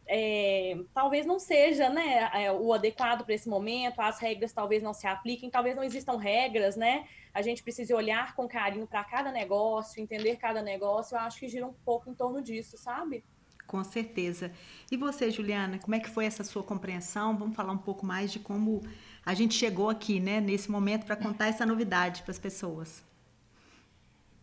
é, 0.08 0.78
talvez 0.94 1.26
não 1.26 1.40
seja 1.40 1.90
né, 1.90 2.30
é, 2.34 2.52
o 2.52 2.72
adequado 2.72 3.26
para 3.26 3.34
esse 3.34 3.50
momento, 3.50 4.00
as 4.00 4.20
regras 4.20 4.54
talvez 4.54 4.84
não 4.84 4.94
se 4.94 5.08
apliquem, 5.08 5.50
talvez 5.50 5.76
não 5.76 5.84
existam 5.84 6.18
regras, 6.18 6.76
né? 6.76 7.08
A 7.34 7.42
gente 7.42 7.64
precisa 7.64 7.96
olhar 7.96 8.36
com 8.36 8.48
carinho 8.48 8.86
para 8.88 9.04
cada 9.04 9.32
negócio, 9.32 10.02
entender 10.02 10.38
cada 10.38 10.62
negócio. 10.62 11.16
Eu 11.16 11.22
acho 11.22 11.40
que 11.40 11.48
gira 11.48 11.66
um 11.66 11.74
pouco 11.74 12.10
em 12.10 12.14
torno 12.14 12.42
disso, 12.42 12.78
sabe? 12.78 13.24
Com 13.68 13.84
certeza. 13.84 14.52
E 14.92 14.98
você, 14.98 15.32
Juliana, 15.32 15.80
como 15.80 15.96
é 15.96 16.00
que 16.00 16.10
foi 16.10 16.26
essa 16.26 16.44
sua 16.44 16.64
compreensão? 16.64 17.38
Vamos 17.38 17.56
falar 17.56 17.74
um 17.74 17.78
pouco 17.78 18.06
mais 18.06 18.32
de 18.32 18.40
como 18.40 18.84
a 19.26 19.34
gente 19.34 19.56
chegou 19.56 19.90
aqui, 19.90 20.20
né, 20.20 20.40
nesse 20.40 20.70
momento 20.70 21.06
para 21.06 21.16
contar 21.16 21.48
essa 21.48 21.66
novidade 21.66 22.22
para 22.22 22.32
as 22.32 22.40
pessoas. 22.40 23.04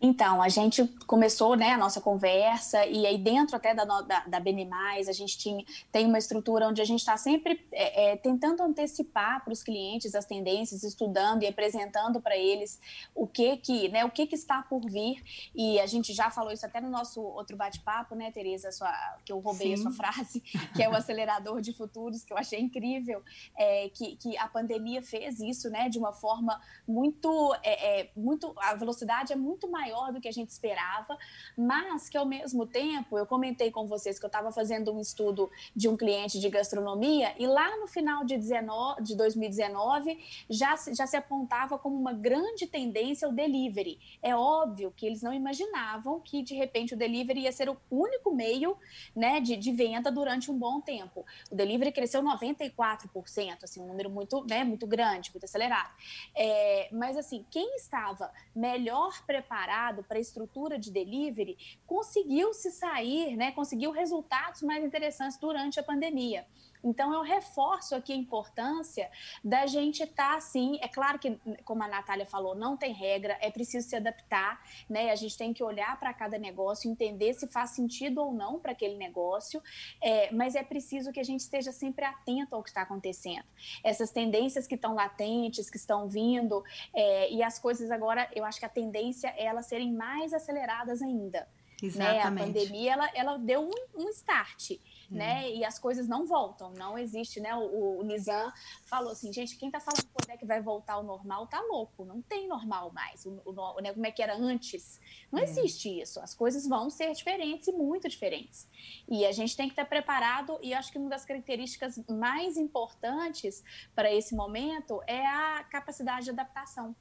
Então, 0.05 0.41
a 0.41 0.49
gente 0.49 0.85
começou 1.07 1.55
né, 1.55 1.69
a 1.69 1.77
nossa 1.77 2.01
conversa, 2.01 2.85
e 2.85 3.07
aí 3.07 3.17
dentro 3.17 3.55
até 3.55 3.73
da, 3.73 3.85
da, 3.85 4.19
da 4.27 4.39
Bene 4.41 4.65
Mais, 4.65 5.07
a 5.07 5.13
gente 5.13 5.37
tinha, 5.37 5.63
tem 5.93 6.05
uma 6.05 6.17
estrutura 6.17 6.67
onde 6.67 6.81
a 6.81 6.85
gente 6.85 6.99
está 6.99 7.15
sempre 7.15 7.65
é, 7.71 8.11
é, 8.11 8.17
tentando 8.17 8.61
antecipar 8.61 9.41
para 9.45 9.53
os 9.53 9.63
clientes 9.63 10.13
as 10.13 10.25
tendências, 10.25 10.83
estudando 10.83 11.43
e 11.43 11.47
apresentando 11.47 12.19
para 12.19 12.35
eles 12.35 12.81
o 13.15 13.25
que 13.25 13.55
que, 13.55 13.87
né, 13.87 14.03
o 14.03 14.11
que 14.11 14.27
que 14.27 14.35
está 14.35 14.61
por 14.61 14.81
vir. 14.81 15.23
E 15.55 15.79
a 15.79 15.85
gente 15.85 16.11
já 16.11 16.29
falou 16.29 16.51
isso 16.51 16.65
até 16.65 16.81
no 16.81 16.89
nosso 16.89 17.21
outro 17.21 17.55
bate-papo, 17.55 18.13
né, 18.13 18.29
Tereza, 18.29 18.73
sua, 18.73 18.91
que 19.23 19.31
eu 19.31 19.39
roubei 19.39 19.67
Sim. 19.67 19.73
a 19.75 19.77
sua 19.83 19.91
frase, 19.93 20.41
que 20.75 20.83
é 20.83 20.89
o 20.89 20.93
acelerador 20.93 21.61
de 21.61 21.71
futuros, 21.71 22.25
que 22.25 22.33
eu 22.33 22.37
achei 22.37 22.59
incrível, 22.59 23.23
é, 23.57 23.87
que, 23.87 24.17
que 24.17 24.37
a 24.37 24.49
pandemia 24.49 25.01
fez 25.01 25.39
isso, 25.39 25.69
né, 25.69 25.87
de 25.87 25.97
uma 25.97 26.11
forma 26.11 26.59
muito, 26.85 27.55
é, 27.63 28.01
é 28.01 28.11
muito, 28.17 28.53
a 28.57 28.75
velocidade 28.75 29.31
é 29.31 29.35
muito 29.37 29.71
maior 29.71 29.92
maior 29.93 30.11
do 30.11 30.19
que 30.19 30.27
a 30.27 30.31
gente 30.31 30.49
esperava, 30.49 31.17
mas 31.57 32.09
que 32.09 32.17
ao 32.17 32.25
mesmo 32.25 32.65
tempo, 32.65 33.17
eu 33.17 33.25
comentei 33.25 33.71
com 33.71 33.85
vocês 33.85 34.17
que 34.17 34.25
eu 34.25 34.27
estava 34.27 34.51
fazendo 34.51 34.91
um 34.93 34.99
estudo 34.99 35.49
de 35.75 35.87
um 35.87 35.95
cliente 35.95 36.39
de 36.39 36.49
gastronomia 36.49 37.33
e 37.37 37.45
lá 37.45 37.77
no 37.77 37.87
final 37.87 38.25
de, 38.25 38.37
19, 38.37 39.03
de 39.03 39.15
2019 39.15 40.19
já, 40.49 40.75
já 40.93 41.05
se 41.05 41.15
apontava 41.15 41.77
como 41.77 41.95
uma 41.95 42.13
grande 42.13 42.65
tendência 42.65 43.27
o 43.27 43.31
delivery. 43.31 43.99
É 44.21 44.35
óbvio 44.35 44.91
que 44.95 45.05
eles 45.05 45.21
não 45.21 45.33
imaginavam 45.33 46.19
que 46.19 46.41
de 46.41 46.55
repente 46.55 46.93
o 46.93 46.97
delivery 46.97 47.41
ia 47.41 47.51
ser 47.51 47.69
o 47.69 47.77
único 47.89 48.33
meio 48.33 48.75
né, 49.15 49.39
de, 49.39 49.55
de 49.55 49.71
venda 49.71 50.11
durante 50.11 50.49
um 50.49 50.57
bom 50.57 50.81
tempo. 50.81 51.25
O 51.51 51.55
delivery 51.55 51.91
cresceu 51.91 52.23
94%, 52.23 53.63
assim, 53.63 53.81
um 53.81 53.87
número 53.87 54.09
muito, 54.09 54.45
né, 54.49 54.63
muito 54.63 54.87
grande, 54.87 55.31
muito 55.31 55.43
acelerado. 55.43 55.91
É, 56.35 56.89
mas 56.91 57.17
assim, 57.17 57.45
quem 57.49 57.75
estava 57.75 58.31
melhor 58.55 59.23
preparado 59.25 59.82
para 60.07 60.17
a 60.17 60.21
estrutura 60.21 60.79
de 60.79 60.91
delivery, 60.91 61.57
conseguiu 61.85 62.53
se 62.53 62.71
sair, 62.71 63.35
né, 63.35 63.51
conseguiu 63.51 63.91
resultados 63.91 64.61
mais 64.61 64.85
interessantes 64.85 65.37
durante 65.37 65.79
a 65.79 65.83
pandemia. 65.83 66.45
Então, 66.83 67.13
eu 67.13 67.21
reforço 67.21 67.95
aqui 67.95 68.11
a 68.11 68.15
importância 68.15 69.09
da 69.43 69.65
gente 69.65 70.03
estar 70.03 70.31
tá, 70.31 70.35
assim. 70.35 70.77
É 70.81 70.87
claro 70.87 71.17
que, 71.17 71.39
como 71.63 71.83
a 71.83 71.87
Natália 71.87 72.25
falou, 72.25 72.55
não 72.55 72.75
tem 72.75 72.93
regra, 72.93 73.37
é 73.39 73.49
preciso 73.49 73.87
se 73.87 73.95
adaptar, 73.95 74.61
né? 74.89 75.11
A 75.11 75.15
gente 75.15 75.37
tem 75.37 75.53
que 75.53 75.63
olhar 75.63 75.97
para 75.99 76.13
cada 76.13 76.37
negócio, 76.37 76.89
entender 76.89 77.33
se 77.33 77.47
faz 77.47 77.71
sentido 77.71 78.21
ou 78.21 78.33
não 78.33 78.59
para 78.59 78.73
aquele 78.73 78.95
negócio, 78.95 79.61
é, 80.01 80.31
mas 80.33 80.55
é 80.55 80.63
preciso 80.63 81.11
que 81.11 81.19
a 81.19 81.23
gente 81.23 81.41
esteja 81.41 81.71
sempre 81.71 82.03
atento 82.03 82.55
ao 82.55 82.63
que 82.63 82.69
está 82.69 82.81
acontecendo. 82.81 83.45
Essas 83.83 84.11
tendências 84.11 84.67
que 84.67 84.75
estão 84.75 84.93
latentes, 84.95 85.69
que 85.69 85.77
estão 85.77 86.09
vindo, 86.09 86.63
é, 86.93 87.31
e 87.31 87.41
as 87.41 87.59
coisas 87.59 87.91
agora, 87.91 88.29
eu 88.35 88.43
acho 88.43 88.59
que 88.59 88.65
a 88.65 88.69
tendência 88.69 89.33
é 89.37 89.53
elas 89.53 89.67
serem 89.67 89.93
mais 89.93 90.33
aceleradas 90.33 91.01
ainda. 91.01 91.47
Exatamente. 91.81 92.15
Né? 92.15 92.21
A 92.23 92.31
pandemia 92.31 92.93
ela, 92.93 93.09
ela 93.13 93.37
deu 93.37 93.61
um, 93.61 94.03
um 94.03 94.09
start 94.09 94.71
né? 95.09 95.51
E 95.51 95.63
as 95.63 95.79
coisas 95.79 96.07
não 96.07 96.25
voltam, 96.25 96.73
não 96.73 96.97
existe, 96.97 97.39
né? 97.39 97.55
O, 97.55 97.99
o 97.99 98.03
Nizam 98.03 98.51
falou 98.85 99.11
assim, 99.11 99.31
gente, 99.31 99.57
quem 99.57 99.69
tá 99.69 99.79
falando 99.79 100.05
quando 100.13 100.29
é 100.29 100.37
que 100.37 100.45
vai 100.45 100.61
voltar 100.61 100.93
ao 100.93 101.03
normal 101.03 101.47
tá 101.47 101.61
louco, 101.61 102.05
não 102.05 102.21
tem 102.21 102.47
normal 102.47 102.91
mais, 102.91 103.25
o, 103.25 103.41
o 103.45 103.81
né, 103.81 103.93
como 103.93 104.05
é 104.05 104.11
que 104.11 104.21
era 104.21 104.35
antes. 104.35 104.99
Não 105.31 105.39
é. 105.39 105.43
existe 105.43 106.01
isso, 106.01 106.19
as 106.19 106.33
coisas 106.33 106.67
vão 106.67 106.89
ser 106.89 107.13
diferentes 107.13 107.67
e 107.67 107.71
muito 107.71 108.07
diferentes. 108.07 108.67
E 109.07 109.25
a 109.25 109.31
gente 109.31 109.55
tem 109.55 109.67
que 109.67 109.73
estar 109.73 109.85
preparado, 109.85 110.59
e 110.61 110.73
acho 110.73 110.91
que 110.91 110.97
uma 110.97 111.09
das 111.09 111.25
características 111.25 111.99
mais 112.09 112.57
importantes 112.57 113.63
para 113.95 114.13
esse 114.13 114.35
momento 114.35 115.01
é 115.07 115.25
a 115.25 115.63
capacidade 115.63 116.25
de 116.25 116.31
adaptação. 116.31 116.95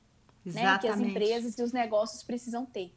Né, 0.45 0.77
que 0.81 0.89
as 0.89 0.99
empresas 0.99 1.57
e 1.57 1.63
os 1.63 1.73
negócios 1.73 2.25
precisam 2.25 2.67
ter. 2.67 2.93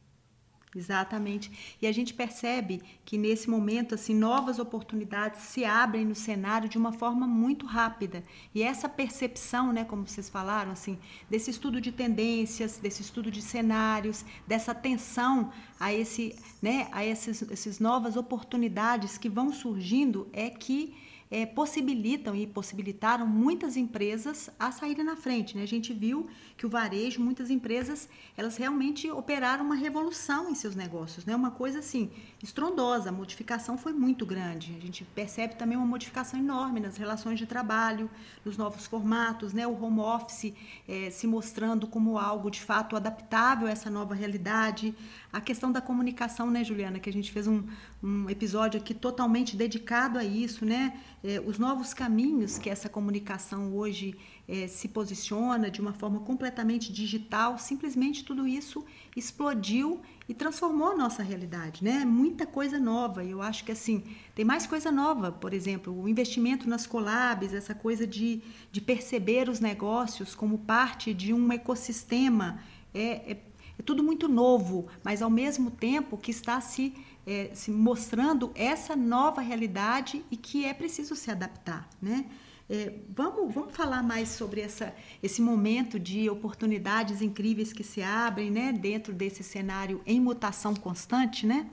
Exatamente. 0.76 1.50
E 1.82 1.88
a 1.88 1.92
gente 1.92 2.14
percebe 2.14 2.82
que 3.06 3.18
nesse 3.18 3.50
momento 3.50 3.96
assim 3.96 4.14
novas 4.14 4.60
oportunidades 4.60 5.42
se 5.42 5.64
abrem 5.64 6.04
no 6.04 6.14
cenário 6.14 6.68
de 6.68 6.78
uma 6.78 6.92
forma 6.92 7.26
muito 7.26 7.66
rápida. 7.66 8.22
E 8.54 8.62
essa 8.62 8.90
percepção, 8.90 9.72
né, 9.72 9.86
como 9.86 10.06
vocês 10.06 10.30
falaram, 10.30 10.72
assim, 10.72 11.00
desse 11.30 11.50
estudo 11.50 11.80
de 11.80 11.92
tendências, 11.94 12.78
desse 12.78 13.02
estudo 13.02 13.32
de 13.32 13.42
cenários, 13.42 14.26
dessa 14.46 14.74
atenção 14.74 15.52
a 15.80 15.94
esse, 15.94 16.36
né, 16.62 16.90
a 16.92 17.06
esses, 17.06 17.42
esses 17.44 17.80
novas 17.80 18.18
oportunidades 18.18 19.18
que 19.18 19.30
vão 19.30 19.54
surgindo 19.54 20.28
é 20.34 20.50
que 20.50 20.94
é, 21.36 21.46
possibilitam 21.46 22.34
e 22.34 22.48
possibilitaram 22.48 23.28
muitas 23.28 23.76
empresas 23.76 24.50
a 24.58 24.72
saírem 24.72 25.04
na 25.04 25.18
frente. 25.18 25.58
Né? 25.58 25.64
A 25.64 25.68
gente 25.68 25.92
viu 25.92 26.30
que 26.56 26.66
o 26.66 26.70
varejo, 26.70 27.20
muitas 27.20 27.50
empresas, 27.50 28.08
elas 28.38 28.56
realmente 28.56 29.12
operaram 29.12 29.66
uma 29.66 29.76
revolução 29.76 30.50
em 30.50 30.56
seus 30.56 30.78
negócios, 30.78 31.26
né? 31.26 31.36
uma 31.36 31.52
coisa 31.52 31.80
assim, 31.80 32.10
estrondosa, 32.42 33.10
a 33.10 33.12
modificação 33.12 33.78
foi 33.78 33.92
muito 33.92 34.26
grande. 34.26 34.78
A 34.78 34.82
gente 34.82 35.04
percebe 35.14 35.56
também 35.56 35.76
uma 35.76 35.86
modificação 35.86 36.40
enorme 36.40 36.80
nas 36.80 36.96
relações 36.96 37.38
de 37.38 37.46
trabalho, 37.46 38.10
nos 38.46 38.56
novos 38.56 38.88
formatos, 38.88 39.52
né? 39.52 39.68
o 39.68 39.78
home 39.84 40.00
office 40.00 40.54
é, 40.88 41.10
se 41.10 41.28
mostrando 41.28 41.86
como 41.86 42.18
algo 42.18 42.50
de 42.50 42.62
fato 42.62 42.96
adaptável 42.96 43.68
a 43.68 43.72
essa 43.72 43.90
nova 43.90 44.16
realidade. 44.16 44.96
A 45.34 45.42
questão 45.42 45.70
da 45.70 45.82
comunicação, 45.82 46.50
né, 46.50 46.64
Juliana, 46.64 46.98
que 46.98 47.10
a 47.10 47.14
gente 47.14 47.30
fez 47.30 47.46
um, 47.46 47.62
um 48.02 48.30
episódio 48.30 48.80
aqui 48.80 48.94
totalmente 48.94 49.58
dedicado 49.58 50.18
a 50.18 50.24
isso, 50.24 50.64
né? 50.66 50.98
É, 51.28 51.42
os 51.44 51.58
novos 51.58 51.92
caminhos 51.92 52.60
que 52.60 52.70
essa 52.70 52.88
comunicação 52.88 53.76
hoje 53.76 54.16
é, 54.48 54.68
se 54.68 54.88
posiciona 54.88 55.72
de 55.72 55.82
uma 55.82 55.92
forma 55.92 56.20
completamente 56.20 56.94
digital, 56.94 57.58
simplesmente 57.58 58.24
tudo 58.24 58.48
isso 58.48 58.86
explodiu 59.16 60.02
e 60.30 60.36
transformou 60.36 60.92
a 60.92 60.96
nossa 60.96 61.24
realidade, 61.24 61.84
né? 61.84 62.06
Muita 62.06 62.46
coisa 62.46 62.80
nova. 62.80 63.24
E 63.24 63.32
eu 63.32 63.42
acho 63.42 63.66
que 63.66 63.72
assim 63.72 64.04
tem 64.36 64.46
mais 64.46 64.68
coisa 64.68 64.92
nova, 64.92 65.32
por 65.32 65.52
exemplo, 65.52 66.00
o 66.00 66.08
investimento 66.08 66.70
nas 66.70 66.86
collabs, 66.86 67.56
essa 67.56 67.74
coisa 67.74 68.06
de, 68.06 68.44
de 68.72 68.80
perceber 68.80 69.50
os 69.50 69.60
negócios 69.60 70.36
como 70.36 70.60
parte 70.60 71.12
de 71.12 71.34
um 71.34 71.52
ecossistema. 71.52 72.60
É, 72.94 73.32
é 73.32 73.38
é 73.78 73.84
tudo 73.84 74.04
muito 74.04 74.28
novo, 74.28 74.88
mas 75.04 75.22
ao 75.22 75.30
mesmo 75.30 75.70
tempo 75.72 76.18
que 76.18 76.32
está 76.32 76.60
se, 76.62 76.94
é, 77.26 77.52
se 77.54 77.72
mostrando 77.72 78.52
essa 78.56 78.96
nova 78.96 79.42
realidade 79.42 80.24
e 80.32 80.38
que 80.38 80.66
é 80.66 80.74
preciso 80.74 81.16
se 81.16 81.30
adaptar, 81.30 81.90
né? 82.02 82.26
É, 82.68 82.94
vamos, 83.16 83.54
vamos 83.54 83.76
falar 83.76 84.02
mais 84.02 84.30
sobre 84.30 84.60
essa, 84.62 84.94
esse 85.22 85.40
momento 85.40 86.00
de 86.00 86.28
oportunidades 86.32 87.22
incríveis 87.22 87.72
que 87.72 87.84
se 87.84 88.02
abrem 88.02 88.50
né, 88.50 88.74
dentro 88.74 89.14
desse 89.14 89.44
cenário 89.44 90.02
em 90.04 90.20
mutação 90.20 90.74
constante, 90.74 91.46
né? 91.46 91.70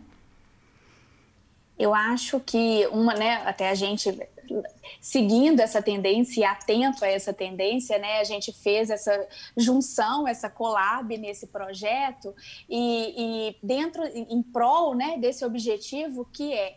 Eu 1.78 1.94
acho 1.94 2.38
que 2.40 2.87
uma, 2.88 3.14
né, 3.14 3.37
até 3.47 3.71
a 3.71 3.75
gente 3.75 4.11
seguindo 5.00 5.61
essa 5.61 5.82
tendência 5.82 6.40
e 6.40 6.44
atento 6.44 7.04
a 7.04 7.09
essa 7.09 7.32
tendência, 7.32 7.99
né, 7.99 8.21
a 8.21 8.25
gente 8.25 8.52
fez 8.52 8.90
essa 8.90 9.28
junção, 9.56 10.26
essa 10.26 10.49
collab 10.50 11.16
nesse 11.18 11.47
projeto 11.47 12.35
e, 12.68 13.50
e 13.50 13.56
dentro, 13.62 14.04
em 14.04 14.42
prol, 14.42 14.94
né, 14.94 15.18
desse 15.18 15.44
objetivo 15.44 16.25
que 16.32 16.52
é 16.52 16.75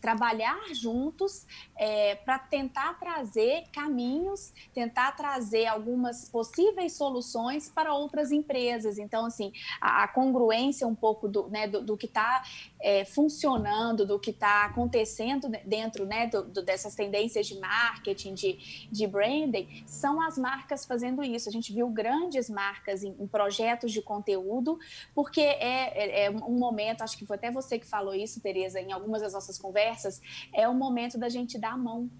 trabalhar 0.00 0.60
juntos 0.74 1.46
é, 1.82 2.14
para 2.14 2.38
tentar 2.38 2.96
trazer 3.00 3.64
caminhos, 3.72 4.52
tentar 4.72 5.10
trazer 5.16 5.66
algumas 5.66 6.28
possíveis 6.28 6.92
soluções 6.92 7.68
para 7.68 7.92
outras 7.92 8.30
empresas. 8.30 8.98
Então, 8.98 9.26
assim, 9.26 9.52
a, 9.80 10.04
a 10.04 10.08
congruência 10.08 10.86
um 10.86 10.94
pouco 10.94 11.26
do, 11.26 11.48
né, 11.48 11.66
do, 11.66 11.82
do 11.82 11.96
que 11.96 12.06
está 12.06 12.44
é, 12.80 13.04
funcionando, 13.04 14.06
do 14.06 14.16
que 14.20 14.30
está 14.30 14.66
acontecendo 14.66 15.48
dentro 15.66 16.06
né, 16.06 16.28
do, 16.28 16.44
do, 16.44 16.62
dessas 16.62 16.94
tendências 16.94 17.48
de 17.48 17.58
marketing, 17.58 18.34
de, 18.34 18.88
de 18.88 19.04
branding, 19.08 19.82
são 19.84 20.22
as 20.22 20.38
marcas 20.38 20.86
fazendo 20.86 21.20
isso. 21.24 21.48
A 21.48 21.52
gente 21.52 21.72
viu 21.72 21.88
grandes 21.88 22.48
marcas 22.48 23.02
em, 23.02 23.16
em 23.18 23.26
projetos 23.26 23.90
de 23.90 24.00
conteúdo, 24.00 24.78
porque 25.16 25.40
é, 25.40 26.22
é, 26.22 26.26
é 26.26 26.30
um 26.30 26.56
momento, 26.56 27.02
acho 27.02 27.18
que 27.18 27.26
foi 27.26 27.34
até 27.34 27.50
você 27.50 27.76
que 27.76 27.86
falou 27.86 28.14
isso, 28.14 28.40
Tereza, 28.40 28.80
em 28.80 28.92
algumas 28.92 29.20
das 29.20 29.32
nossas 29.32 29.58
conversas, 29.58 30.22
é 30.54 30.68
o 30.68 30.74
momento 30.74 31.18
da 31.18 31.28
gente 31.28 31.58
dar 31.58 31.71
a 31.72 31.76
mão 31.76 32.10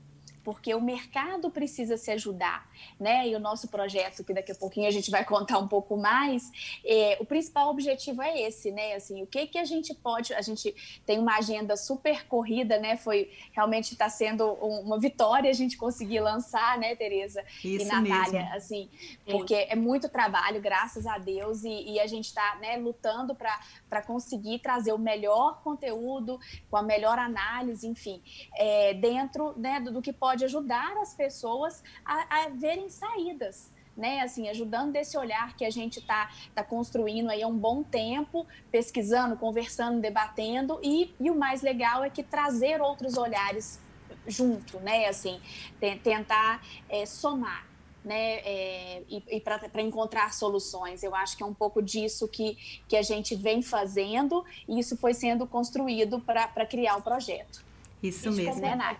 porque 0.44 0.74
o 0.74 0.80
mercado 0.80 1.50
precisa 1.50 1.96
se 1.96 2.10
ajudar, 2.10 2.68
né? 2.98 3.28
E 3.28 3.34
o 3.34 3.40
nosso 3.40 3.68
projeto, 3.68 4.24
que 4.24 4.34
daqui 4.34 4.52
a 4.52 4.54
pouquinho 4.54 4.88
a 4.88 4.90
gente 4.90 5.10
vai 5.10 5.24
contar 5.24 5.58
um 5.58 5.68
pouco 5.68 5.96
mais, 5.96 6.50
é, 6.84 7.16
o 7.20 7.24
principal 7.24 7.70
objetivo 7.70 8.22
é 8.22 8.42
esse, 8.42 8.70
né? 8.70 8.94
Assim, 8.94 9.22
o 9.22 9.26
que 9.26 9.46
que 9.46 9.58
a 9.58 9.64
gente 9.64 9.94
pode, 9.94 10.34
a 10.34 10.42
gente 10.42 10.74
tem 11.06 11.18
uma 11.18 11.36
agenda 11.36 11.76
super 11.76 12.26
corrida, 12.26 12.78
né? 12.78 12.96
Foi 12.96 13.30
realmente 13.52 13.92
está 13.92 14.08
sendo 14.08 14.52
uma 14.54 14.98
vitória 14.98 15.50
a 15.50 15.54
gente 15.54 15.76
conseguir 15.76 16.20
lançar, 16.20 16.78
né, 16.78 16.94
Tereza 16.96 17.44
Isso 17.64 17.82
e 17.82 17.84
Natália, 17.84 18.40
mesmo. 18.40 18.54
assim, 18.54 18.88
porque 19.26 19.54
é 19.54 19.76
muito 19.76 20.08
trabalho, 20.08 20.60
graças 20.60 21.06
a 21.06 21.18
Deus, 21.18 21.64
e, 21.64 21.92
e 21.92 22.00
a 22.00 22.06
gente 22.06 22.26
está, 22.26 22.56
né, 22.56 22.76
lutando 22.76 23.34
para 23.34 24.02
conseguir 24.02 24.58
trazer 24.60 24.92
o 24.92 24.98
melhor 24.98 25.62
conteúdo, 25.62 26.38
com 26.70 26.76
a 26.76 26.82
melhor 26.82 27.18
análise, 27.18 27.86
enfim, 27.86 28.22
é, 28.56 28.94
dentro, 28.94 29.54
né, 29.58 29.80
do, 29.80 29.92
do 29.92 30.02
que 30.02 30.12
pode 30.12 30.31
pode 30.32 30.46
ajudar 30.46 30.96
as 30.96 31.12
pessoas 31.12 31.82
a, 32.04 32.44
a 32.44 32.48
verem 32.48 32.88
saídas. 32.88 33.70
Né, 33.94 34.22
assim, 34.22 34.48
ajudando 34.48 34.90
desse 34.90 35.18
olhar 35.18 35.54
que 35.54 35.66
a 35.66 35.70
gente 35.70 35.98
está 35.98 36.30
tá 36.54 36.64
construindo 36.64 37.28
aí 37.28 37.42
há 37.42 37.46
um 37.46 37.58
bom 37.58 37.82
tempo, 37.82 38.46
pesquisando, 38.70 39.36
conversando, 39.36 40.00
debatendo, 40.00 40.80
e, 40.82 41.14
e 41.20 41.30
o 41.30 41.34
mais 41.34 41.60
legal 41.60 42.02
é 42.02 42.08
que 42.08 42.22
trazer 42.22 42.80
outros 42.80 43.18
olhares 43.18 43.78
junto, 44.26 44.80
né, 44.80 45.08
assim, 45.08 45.38
tentar 46.02 46.66
é, 46.88 47.04
somar, 47.04 47.66
né, 48.02 48.36
é, 48.36 49.02
e, 49.10 49.22
e 49.30 49.40
para 49.42 49.82
encontrar 49.82 50.32
soluções. 50.32 51.02
Eu 51.02 51.14
acho 51.14 51.36
que 51.36 51.42
é 51.42 51.46
um 51.46 51.52
pouco 51.52 51.82
disso 51.82 52.26
que, 52.26 52.56
que 52.88 52.96
a 52.96 53.02
gente 53.02 53.34
vem 53.34 53.60
fazendo, 53.60 54.42
e 54.66 54.78
isso 54.78 54.96
foi 54.96 55.12
sendo 55.12 55.46
construído 55.46 56.18
para 56.18 56.64
criar 56.64 56.96
o 56.96 57.02
projeto. 57.02 57.62
Isso 58.02 58.32
mesmo. 58.32 58.60
Né, 58.60 58.74
Nath? 58.74 58.98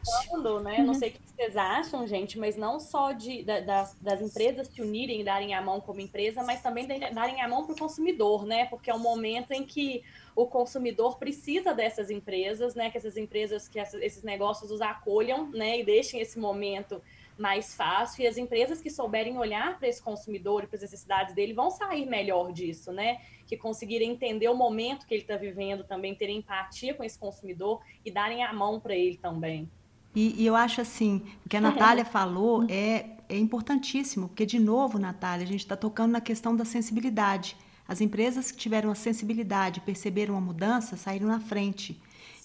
Né? 0.63 0.79
Uhum. 0.79 0.87
Não 0.87 0.95
sei 0.95 1.09
o 1.09 1.13
que 1.13 1.21
vocês 1.27 1.57
acham, 1.57 2.07
gente, 2.07 2.39
mas 2.39 2.57
não 2.57 2.79
só 2.79 3.11
de, 3.11 3.43
da, 3.43 3.59
das, 3.59 3.97
das, 4.01 4.21
empresas 4.21 4.69
se 4.69 4.81
unirem 4.81 5.23
e 5.23 5.25
darem 5.25 5.55
a 5.55 5.61
mão 5.61 5.81
como 5.81 6.01
empresa, 6.01 6.45
mas 6.45 6.63
também 6.63 6.87
darem 6.87 7.43
a 7.43 7.49
mão 7.49 7.65
para 7.65 7.75
o 7.75 7.79
consumidor, 7.79 8.47
né? 8.47 8.67
Porque 8.67 8.91
é 8.91 8.95
um 8.95 9.01
momento 9.01 9.51
em 9.51 9.65
que 9.65 10.05
o 10.37 10.47
consumidor 10.47 11.19
precisa 11.19 11.75
dessas 11.75 12.11
empresas, 12.11 12.77
né? 12.77 12.91
Que 12.91 12.99
essas 12.99 13.17
empresas, 13.17 13.67
que 13.67 13.81
essas, 13.81 14.01
esses 14.01 14.23
negócios 14.23 14.71
os 14.71 14.81
acolham, 14.81 15.51
né? 15.51 15.81
E 15.81 15.85
deixem 15.85 16.21
esse 16.21 16.39
momento 16.39 17.03
mais 17.39 17.75
fácil 17.75 18.23
e 18.23 18.27
as 18.27 18.37
empresas 18.37 18.81
que 18.81 18.91
souberem 18.91 19.39
olhar 19.39 19.79
para 19.79 19.89
esse 19.89 20.03
consumidor 20.03 20.65
e 20.65 20.67
para 20.67 20.77
as 20.77 20.83
necessidades 20.83 21.35
dele 21.35 21.53
vão 21.53 21.71
sair 21.71 22.07
melhor 22.07 22.53
disso, 22.53 22.93
né? 22.93 23.21
Que 23.47 23.57
conseguirem 23.57 24.11
entender 24.11 24.49
o 24.49 24.55
momento 24.55 25.07
que 25.07 25.15
ele 25.15 25.23
está 25.23 25.37
vivendo 25.37 25.85
também, 25.85 26.15
terem 26.15 26.39
empatia 26.39 26.95
com 26.95 27.03
esse 27.03 27.19
consumidor 27.19 27.81
e 28.05 28.11
darem 28.11 28.45
a 28.45 28.53
mão 28.53 28.81
para 28.81 28.95
ele 28.95 29.17
também. 29.17 29.69
E, 30.15 30.43
e, 30.43 30.47
eu 30.47 30.55
acho 30.55 30.81
assim, 30.81 31.23
o 31.45 31.49
que 31.49 31.57
a 31.57 31.61
Natália 31.63 32.05
falou 32.05 32.65
é, 32.69 33.11
é 33.29 33.39
importantíssimo, 33.39 34.29
porque, 34.29 34.45
de 34.45 34.59
novo, 34.59 34.99
Natália, 34.99 35.45
a 35.45 35.49
gente 35.49 35.61
está 35.61 35.77
tocando 35.77 36.13
na 36.13 36.21
questão 36.21 36.55
da 36.55 36.65
sensibilidade. 36.65 37.57
As 37.89 38.01
empresas 38.01 38.51
que 38.51 38.59
tiveram 38.59 38.91
a 38.91 38.95
sensibilidade, 38.95 39.81
perceberam 39.81 40.37
a 40.37 40.41
mudança, 40.41 40.97
saíram 40.97 41.27
na 41.27 41.41
frente. 41.41 42.01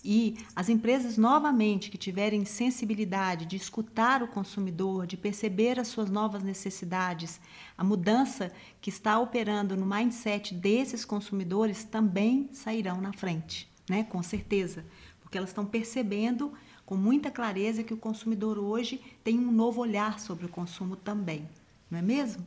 E 0.10 0.38
as 0.56 0.70
empresas, 0.70 1.18
novamente, 1.18 1.92
que 1.92 1.98
tiverem 1.98 2.46
sensibilidade 2.46 3.46
de 3.46 3.58
escutar 3.58 4.24
o 4.24 4.28
consumidor, 4.30 5.06
de 5.06 5.18
perceber 5.18 5.78
as 5.82 5.90
suas 5.90 6.10
novas 6.10 6.42
necessidades, 6.42 7.42
a 7.78 7.84
mudança 7.84 8.50
que 8.80 8.90
está 8.90 9.20
operando 9.20 9.76
no 9.76 9.86
mindset 9.86 10.54
desses 10.54 11.04
consumidores 11.04 11.84
também 11.84 12.50
sairão 12.54 13.02
na 13.02 13.12
frente, 13.12 13.70
né? 13.90 14.06
com 14.06 14.24
certeza, 14.24 14.86
porque 15.20 15.38
elas 15.38 15.50
estão 15.50 15.66
percebendo 15.66 16.54
com 16.86 16.96
muita 16.96 17.30
clareza 17.30 17.84
que 17.84 17.94
o 17.94 17.98
consumidor 17.98 18.58
hoje 18.58 19.02
tem 19.26 19.38
um 19.38 19.52
novo 19.52 19.82
olhar 19.82 20.22
sobre 20.22 20.46
o 20.46 20.50
consumo 20.50 20.96
também, 20.96 21.46
não 21.92 22.00
é 22.00 22.02
mesmo? 22.02 22.46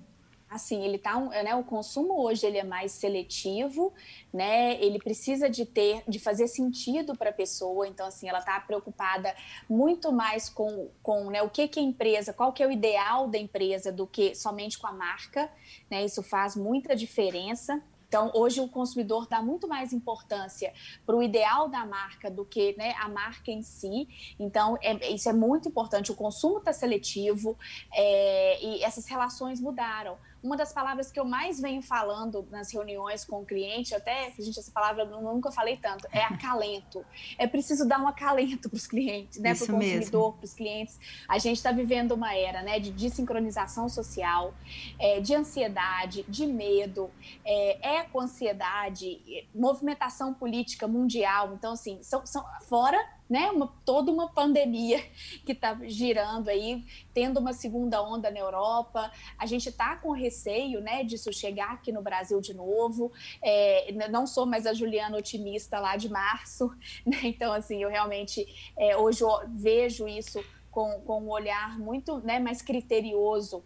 Assim, 0.50 0.82
ele 0.82 0.98
tá, 0.98 1.18
né, 1.20 1.54
o 1.54 1.62
consumo 1.62 2.20
hoje 2.20 2.44
ele 2.44 2.58
é 2.58 2.64
mais 2.64 2.90
seletivo, 2.90 3.94
né? 4.32 4.74
Ele 4.82 4.98
precisa 4.98 5.48
de 5.48 5.64
ter, 5.64 6.02
de 6.08 6.18
fazer 6.18 6.48
sentido 6.48 7.16
para 7.16 7.30
a 7.30 7.32
pessoa. 7.32 7.86
Então, 7.86 8.06
assim, 8.06 8.28
ela 8.28 8.40
está 8.40 8.58
preocupada 8.58 9.32
muito 9.68 10.10
mais 10.10 10.48
com, 10.48 10.90
com 11.02 11.30
né, 11.30 11.40
o 11.40 11.48
que 11.48 11.68
que 11.68 11.78
a 11.78 11.82
empresa, 11.82 12.32
qual 12.32 12.52
que 12.52 12.62
é 12.62 12.66
o 12.66 12.72
ideal 12.72 13.28
da 13.28 13.38
empresa 13.38 13.92
do 13.92 14.08
que 14.08 14.34
somente 14.34 14.76
com 14.76 14.88
a 14.88 14.92
marca, 14.92 15.48
né? 15.88 16.04
Isso 16.04 16.22
faz 16.22 16.56
muita 16.56 16.96
diferença. 16.96 17.80
Então, 18.08 18.32
hoje 18.34 18.60
o 18.60 18.66
consumidor 18.66 19.28
dá 19.28 19.40
muito 19.40 19.68
mais 19.68 19.92
importância 19.92 20.74
para 21.06 21.14
o 21.14 21.22
ideal 21.22 21.68
da 21.68 21.86
marca 21.86 22.28
do 22.28 22.44
que 22.44 22.74
né, 22.76 22.92
a 22.98 23.08
marca 23.08 23.52
em 23.52 23.62
si. 23.62 24.08
Então, 24.36 24.76
é, 24.82 25.12
isso 25.12 25.28
é 25.28 25.32
muito 25.32 25.68
importante. 25.68 26.10
O 26.10 26.16
consumo 26.16 26.58
está 26.58 26.72
seletivo 26.72 27.56
é, 27.94 28.60
e 28.64 28.82
essas 28.82 29.06
relações 29.06 29.60
mudaram 29.60 30.18
uma 30.42 30.56
das 30.56 30.72
palavras 30.72 31.10
que 31.10 31.20
eu 31.20 31.24
mais 31.24 31.60
venho 31.60 31.82
falando 31.82 32.46
nas 32.50 32.72
reuniões 32.72 33.24
com 33.24 33.40
o 33.40 33.44
cliente, 33.44 33.94
até, 33.94 34.32
gente, 34.38 34.58
essa 34.58 34.70
palavra 34.70 35.04
eu 35.04 35.20
nunca 35.20 35.50
falei 35.50 35.76
tanto, 35.76 36.06
é 36.12 36.22
acalento. 36.22 37.04
É 37.38 37.46
preciso 37.46 37.86
dar 37.86 38.00
um 38.00 38.08
acalento 38.08 38.68
para 38.68 38.76
os 38.76 38.86
clientes, 38.86 39.38
né? 39.38 39.54
Para 39.54 39.64
o 39.64 39.66
consumidor, 39.66 40.32
para 40.34 40.44
os 40.44 40.54
clientes. 40.54 40.98
A 41.28 41.38
gente 41.38 41.56
está 41.56 41.72
vivendo 41.72 42.12
uma 42.12 42.34
era 42.34 42.62
né, 42.62 42.80
de 42.80 42.90
desincronização 42.90 43.88
social, 43.88 44.54
é, 44.98 45.20
de 45.20 45.34
ansiedade, 45.34 46.24
de 46.28 46.46
medo, 46.46 47.10
é, 47.44 47.98
eco-ansiedade, 47.98 49.46
movimentação 49.54 50.32
política 50.32 50.88
mundial. 50.88 51.54
Então, 51.54 51.72
assim, 51.72 52.02
são, 52.02 52.24
são 52.24 52.44
fora 52.68 52.98
né, 53.30 53.48
uma, 53.52 53.72
toda 53.84 54.10
uma 54.10 54.28
pandemia 54.28 55.00
que 55.46 55.52
está 55.52 55.78
girando 55.84 56.48
aí, 56.48 56.84
tendo 57.14 57.38
uma 57.38 57.52
segunda 57.52 58.02
onda 58.02 58.28
na 58.28 58.40
Europa. 58.40 59.10
A 59.38 59.46
gente 59.46 59.68
está 59.68 59.94
com 59.94 60.10
receio 60.10 60.80
né, 60.80 61.04
disso 61.04 61.32
chegar 61.32 61.70
aqui 61.70 61.92
no 61.92 62.02
Brasil 62.02 62.40
de 62.40 62.52
novo. 62.52 63.12
É, 63.40 63.92
não 64.10 64.26
sou 64.26 64.44
mais 64.44 64.66
a 64.66 64.74
Juliana 64.74 65.16
otimista 65.16 65.78
lá 65.78 65.96
de 65.96 66.08
março, 66.08 66.68
né? 67.06 67.18
então, 67.22 67.52
assim, 67.52 67.80
eu 67.80 67.88
realmente 67.88 68.44
é, 68.76 68.96
hoje 68.96 69.22
eu 69.22 69.30
vejo 69.48 70.08
isso 70.08 70.44
com, 70.70 71.00
com 71.02 71.22
um 71.22 71.30
olhar 71.30 71.78
muito 71.78 72.18
né, 72.18 72.40
mais 72.40 72.60
criterioso 72.60 73.64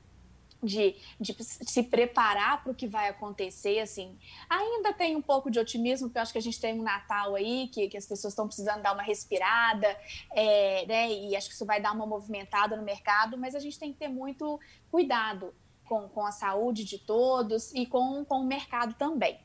de, 0.65 0.97
de 1.21 1.37
se 1.43 1.83
preparar 1.83 2.63
para 2.63 2.73
o 2.73 2.75
que 2.75 2.87
vai 2.87 3.09
acontecer, 3.09 3.81
assim, 3.81 4.17
ainda 4.49 4.93
tem 4.93 5.17
um 5.17 5.23
pouco 5.23 5.51
de 5.51 5.59
otimismo, 5.59 6.09
porque 6.09 6.19
eu 6.19 6.23
acho 6.23 6.33
que 6.33 6.39
a 6.39 6.43
gente 6.43 6.61
tem 6.61 6.79
um 6.79 6.83
Natal 6.83 7.35
aí, 7.35 7.69
que, 7.69 7.89
que 7.89 7.97
as 7.97 8.07
pessoas 8.07 8.33
estão 8.33 8.47
precisando 8.47 8.83
dar 8.83 8.93
uma 8.93 9.03
respirada, 9.03 9.97
é, 10.33 10.87
né, 10.87 11.13
e 11.13 11.37
acho 11.37 11.49
que 11.49 11.55
isso 11.55 11.67
vai 11.67 11.81
dar 11.81 11.93
uma 11.93 12.07
movimentada 12.07 12.77
no 12.77 12.83
mercado, 12.83 13.37
mas 13.37 13.55
a 13.55 13.59
gente 13.59 13.79
tem 13.79 13.93
que 13.93 13.99
ter 13.99 14.09
muito 14.09 14.59
cuidado 14.91 15.55
com, 15.85 16.09
com 16.09 16.25
a 16.25 16.33
saúde 16.33 16.85
de 16.85 16.99
todos 16.99 17.73
e 17.75 17.87
com, 17.87 18.25
com 18.25 18.41
o 18.41 18.47
mercado 18.47 18.95
também. 18.95 19.39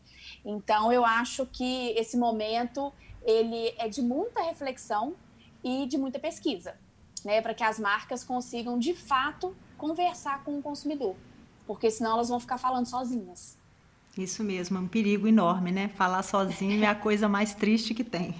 Então, 0.43 0.91
eu 0.91 1.05
acho 1.05 1.45
que 1.45 1.89
esse 1.91 2.17
momento, 2.17 2.93
ele 3.23 3.73
é 3.77 3.87
de 3.87 4.01
muita 4.01 4.41
reflexão 4.41 5.15
e 5.63 5.85
de 5.85 5.97
muita 5.97 6.19
pesquisa, 6.19 6.77
né, 7.23 7.41
para 7.41 7.53
que 7.53 7.63
as 7.63 7.79
marcas 7.79 8.23
consigam, 8.23 8.79
de 8.79 8.93
fato, 8.93 9.55
conversar 9.79 10.43
com 10.43 10.59
o 10.59 10.61
consumidor, 10.61 11.15
porque 11.65 11.89
senão 11.89 12.11
elas 12.11 12.29
vão 12.29 12.39
ficar 12.39 12.59
falando 12.59 12.85
sozinhas. 12.85 13.57
Isso 14.15 14.43
mesmo, 14.43 14.77
é 14.77 14.81
um 14.81 14.87
perigo 14.87 15.27
enorme, 15.27 15.71
né? 15.71 15.87
Falar 15.95 16.21
sozinho 16.21 16.83
é 16.83 16.87
a 16.87 16.93
coisa 16.93 17.29
mais 17.29 17.55
triste 17.55 17.93
que 17.93 18.03
tem. 18.03 18.35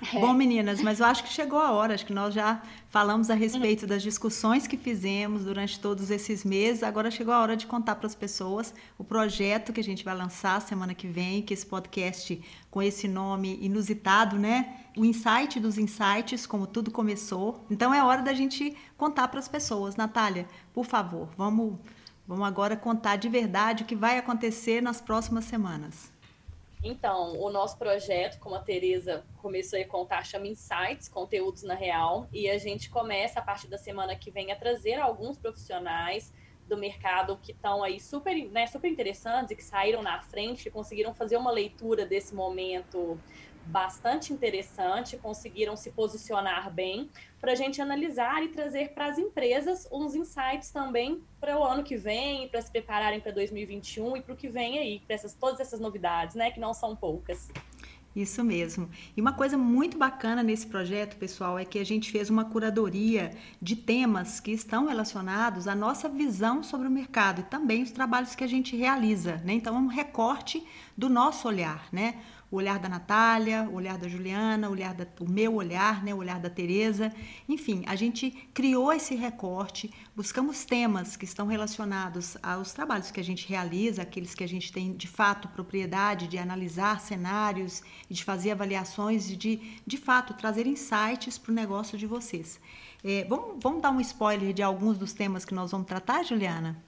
É. 0.00 0.20
Bom, 0.20 0.32
meninas, 0.32 0.80
mas 0.80 1.00
eu 1.00 1.06
acho 1.06 1.24
que 1.24 1.28
chegou 1.28 1.58
a 1.58 1.72
hora, 1.72 1.94
acho 1.94 2.06
que 2.06 2.12
nós 2.12 2.32
já 2.32 2.62
falamos 2.88 3.30
a 3.30 3.34
respeito 3.34 3.86
das 3.86 4.02
discussões 4.02 4.66
que 4.66 4.76
fizemos 4.76 5.44
durante 5.44 5.78
todos 5.80 6.10
esses 6.10 6.44
meses. 6.44 6.82
Agora 6.82 7.10
chegou 7.10 7.34
a 7.34 7.40
hora 7.40 7.56
de 7.56 7.66
contar 7.66 7.96
para 7.96 8.06
as 8.06 8.14
pessoas 8.14 8.72
o 8.96 9.02
projeto 9.02 9.72
que 9.72 9.80
a 9.80 9.84
gente 9.84 10.04
vai 10.04 10.14
lançar 10.14 10.60
semana 10.62 10.94
que 10.94 11.08
vem, 11.08 11.42
que 11.42 11.52
esse 11.52 11.66
podcast 11.66 12.40
com 12.70 12.80
esse 12.80 13.08
nome 13.08 13.58
inusitado, 13.60 14.38
né? 14.38 14.76
O 14.96 15.04
insight 15.04 15.58
dos 15.58 15.78
insights, 15.78 16.46
como 16.46 16.66
tudo 16.66 16.90
começou. 16.90 17.66
Então 17.68 17.92
é 17.92 18.02
hora 18.02 18.22
da 18.22 18.32
gente 18.32 18.76
contar 18.96 19.28
para 19.28 19.40
as 19.40 19.48
pessoas. 19.48 19.96
Natália, 19.96 20.46
por 20.72 20.86
favor, 20.86 21.28
vamos, 21.36 21.76
vamos 22.26 22.46
agora 22.46 22.76
contar 22.76 23.16
de 23.16 23.28
verdade 23.28 23.82
o 23.82 23.86
que 23.86 23.96
vai 23.96 24.16
acontecer 24.16 24.80
nas 24.80 25.00
próximas 25.00 25.44
semanas. 25.44 26.17
Então, 26.82 27.38
o 27.40 27.50
nosso 27.50 27.76
projeto, 27.76 28.38
como 28.38 28.54
a 28.54 28.60
Tereza 28.60 29.24
começou 29.38 29.80
a 29.80 29.84
contar, 29.84 30.24
chama 30.24 30.46
Insights, 30.46 31.08
Conteúdos 31.08 31.62
na 31.62 31.74
Real, 31.74 32.28
e 32.32 32.48
a 32.48 32.56
gente 32.56 32.88
começa 32.88 33.40
a 33.40 33.42
partir 33.42 33.66
da 33.66 33.76
semana 33.76 34.14
que 34.14 34.30
vem 34.30 34.52
a 34.52 34.56
trazer 34.56 34.94
alguns 34.94 35.36
profissionais 35.36 36.32
do 36.68 36.76
mercado 36.76 37.38
que 37.42 37.52
estão 37.52 37.82
aí 37.82 37.98
super, 37.98 38.34
né, 38.50 38.66
super 38.66 38.90
interessantes 38.90 39.50
e 39.50 39.56
que 39.56 39.64
saíram 39.64 40.02
na 40.02 40.20
frente, 40.20 40.70
conseguiram 40.70 41.14
fazer 41.14 41.36
uma 41.36 41.50
leitura 41.50 42.04
desse 42.04 42.34
momento 42.34 43.18
bastante 43.68 44.32
interessante, 44.32 45.16
conseguiram 45.18 45.76
se 45.76 45.90
posicionar 45.90 46.70
bem 46.70 47.10
para 47.40 47.52
a 47.52 47.54
gente 47.54 47.82
analisar 47.82 48.42
e 48.42 48.48
trazer 48.48 48.90
para 48.90 49.06
as 49.06 49.18
empresas 49.18 49.86
uns 49.92 50.14
insights 50.14 50.70
também 50.70 51.22
para 51.38 51.58
o 51.58 51.62
ano 51.62 51.84
que 51.84 51.96
vem, 51.96 52.48
para 52.48 52.62
se 52.62 52.70
prepararem 52.70 53.20
para 53.20 53.30
2021 53.32 54.16
e 54.16 54.22
para 54.22 54.32
o 54.32 54.36
que 54.36 54.48
vem 54.48 54.78
aí, 54.78 55.00
para 55.00 55.14
essas, 55.14 55.34
todas 55.34 55.60
essas 55.60 55.80
novidades, 55.80 56.34
né, 56.34 56.50
que 56.50 56.58
não 56.58 56.72
são 56.72 56.96
poucas. 56.96 57.48
Isso 58.18 58.42
mesmo. 58.42 58.90
E 59.16 59.20
uma 59.20 59.32
coisa 59.32 59.56
muito 59.56 59.96
bacana 59.96 60.42
nesse 60.42 60.66
projeto, 60.66 61.16
pessoal, 61.16 61.56
é 61.56 61.64
que 61.64 61.78
a 61.78 61.84
gente 61.84 62.10
fez 62.10 62.28
uma 62.28 62.44
curadoria 62.44 63.30
de 63.62 63.76
temas 63.76 64.40
que 64.40 64.50
estão 64.50 64.88
relacionados 64.88 65.68
à 65.68 65.74
nossa 65.76 66.08
visão 66.08 66.60
sobre 66.60 66.88
o 66.88 66.90
mercado 66.90 67.42
e 67.42 67.44
também 67.44 67.80
os 67.80 67.92
trabalhos 67.92 68.34
que 68.34 68.42
a 68.42 68.48
gente 68.48 68.74
realiza, 68.74 69.40
né? 69.44 69.52
Então 69.52 69.76
é 69.76 69.78
um 69.78 69.86
recorte 69.86 70.66
do 70.96 71.08
nosso 71.08 71.46
olhar, 71.46 71.86
né? 71.92 72.16
O 72.50 72.56
olhar 72.56 72.78
da 72.78 72.88
Natália, 72.88 73.68
o 73.70 73.74
olhar 73.74 73.98
da 73.98 74.08
Juliana, 74.08 74.68
o, 74.68 74.72
olhar 74.72 74.94
da, 74.94 75.06
o 75.20 75.28
meu 75.28 75.54
olhar, 75.54 76.02
né, 76.02 76.14
o 76.14 76.18
olhar 76.18 76.40
da 76.40 76.48
Tereza. 76.48 77.12
Enfim, 77.48 77.84
a 77.86 77.94
gente 77.94 78.30
criou 78.54 78.92
esse 78.92 79.14
recorte, 79.14 79.90
buscamos 80.16 80.64
temas 80.64 81.16
que 81.16 81.24
estão 81.24 81.46
relacionados 81.46 82.36
aos 82.42 82.72
trabalhos 82.72 83.10
que 83.10 83.20
a 83.20 83.24
gente 83.24 83.46
realiza, 83.48 84.02
aqueles 84.02 84.34
que 84.34 84.44
a 84.44 84.48
gente 84.48 84.72
tem 84.72 84.96
de 84.96 85.06
fato 85.06 85.48
propriedade 85.48 86.26
de 86.26 86.38
analisar 86.38 87.00
cenários 87.00 87.82
de 88.08 88.24
fazer 88.24 88.52
avaliações 88.52 89.30
e 89.30 89.36
de, 89.36 89.80
de 89.86 89.96
fato, 89.96 90.34
trazer 90.34 90.66
insights 90.66 91.38
para 91.38 91.52
o 91.52 91.54
negócio 91.54 91.98
de 91.98 92.06
vocês. 92.06 92.60
É, 93.04 93.24
vamos, 93.24 93.62
vamos 93.62 93.82
dar 93.82 93.90
um 93.90 94.00
spoiler 94.00 94.52
de 94.52 94.62
alguns 94.62 94.98
dos 94.98 95.12
temas 95.12 95.44
que 95.44 95.54
nós 95.54 95.70
vamos 95.70 95.86
tratar, 95.86 96.24
Juliana? 96.24 96.87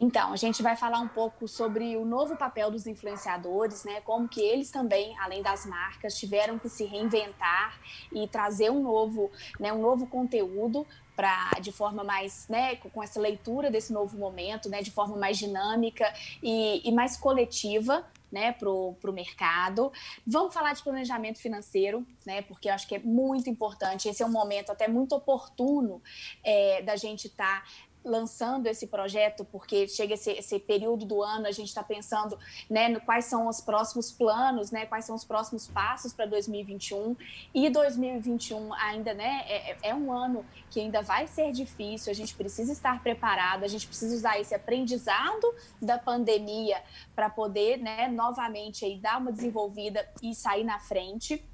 Então, 0.00 0.32
a 0.32 0.36
gente 0.36 0.62
vai 0.62 0.76
falar 0.76 0.98
um 0.98 1.08
pouco 1.08 1.46
sobre 1.46 1.94
o 1.94 2.06
novo 2.06 2.34
papel 2.34 2.70
dos 2.70 2.86
influenciadores, 2.86 3.84
né? 3.84 4.00
Como 4.00 4.26
que 4.26 4.40
eles 4.40 4.70
também, 4.70 5.14
além 5.18 5.42
das 5.42 5.66
marcas, 5.66 6.18
tiveram 6.18 6.58
que 6.58 6.70
se 6.70 6.86
reinventar 6.86 7.78
e 8.10 8.26
trazer 8.26 8.70
um 8.70 8.82
novo, 8.82 9.30
né, 9.58 9.70
um 9.70 9.82
novo 9.82 10.06
conteúdo 10.06 10.86
para 11.14 11.50
de 11.60 11.70
forma 11.70 12.02
mais, 12.02 12.48
né, 12.48 12.76
com 12.76 13.02
essa 13.02 13.20
leitura 13.20 13.70
desse 13.70 13.92
novo 13.92 14.16
momento, 14.16 14.70
né, 14.70 14.80
de 14.80 14.90
forma 14.90 15.18
mais 15.18 15.36
dinâmica 15.36 16.10
e, 16.42 16.80
e 16.88 16.90
mais 16.92 17.18
coletiva, 17.18 18.06
né, 18.32 18.52
para 18.52 18.70
o 18.70 19.12
mercado. 19.12 19.92
Vamos 20.26 20.54
falar 20.54 20.72
de 20.72 20.82
planejamento 20.82 21.38
financeiro, 21.38 22.06
né, 22.24 22.40
porque 22.42 22.70
eu 22.70 22.72
acho 22.72 22.88
que 22.88 22.94
é 22.94 22.98
muito 22.98 23.50
importante. 23.50 24.08
Esse 24.08 24.22
é 24.22 24.26
um 24.26 24.30
momento 24.30 24.70
até 24.70 24.88
muito 24.88 25.14
oportuno 25.14 26.00
é, 26.42 26.80
da 26.80 26.96
gente 26.96 27.26
estar 27.26 27.64
tá 27.64 27.68
lançando 28.04 28.66
esse 28.66 28.86
projeto, 28.86 29.44
porque 29.44 29.86
chega 29.88 30.14
esse, 30.14 30.30
esse 30.32 30.58
período 30.58 31.04
do 31.04 31.22
ano, 31.22 31.46
a 31.46 31.52
gente 31.52 31.68
está 31.68 31.82
pensando 31.82 32.38
né, 32.68 32.88
no 32.88 33.00
quais 33.00 33.26
são 33.26 33.48
os 33.48 33.60
próximos 33.60 34.10
planos, 34.10 34.70
né, 34.70 34.86
quais 34.86 35.04
são 35.04 35.14
os 35.14 35.24
próximos 35.24 35.66
passos 35.66 36.12
para 36.12 36.26
2021. 36.26 37.16
E 37.54 37.68
2021 37.68 38.72
ainda 38.74 39.14
né, 39.14 39.44
é, 39.46 39.70
é, 39.70 39.78
é, 39.82 39.94
um 39.94 40.12
ano 40.12 40.44
que 40.70 40.80
ainda 40.80 41.02
vai 41.02 41.26
ser 41.26 41.52
difícil, 41.52 42.10
a 42.10 42.14
gente 42.14 42.34
precisa 42.34 42.72
estar 42.72 43.02
preparado, 43.02 43.64
a 43.64 43.68
gente 43.68 43.86
precisa 43.86 44.14
usar 44.14 44.40
esse 44.40 44.54
aprendizado 44.54 45.54
da 45.80 45.98
pandemia 45.98 46.82
para 47.14 47.28
poder 47.28 47.78
né, 47.78 48.08
novamente 48.08 48.84
aí, 48.84 48.98
dar 48.98 49.18
uma 49.18 49.32
desenvolvida 49.32 50.08
e 50.22 50.34
sair 50.34 50.64
na 50.64 50.78
frente 50.78 51.44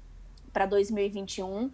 para 0.57 0.65
2021. 0.65 1.69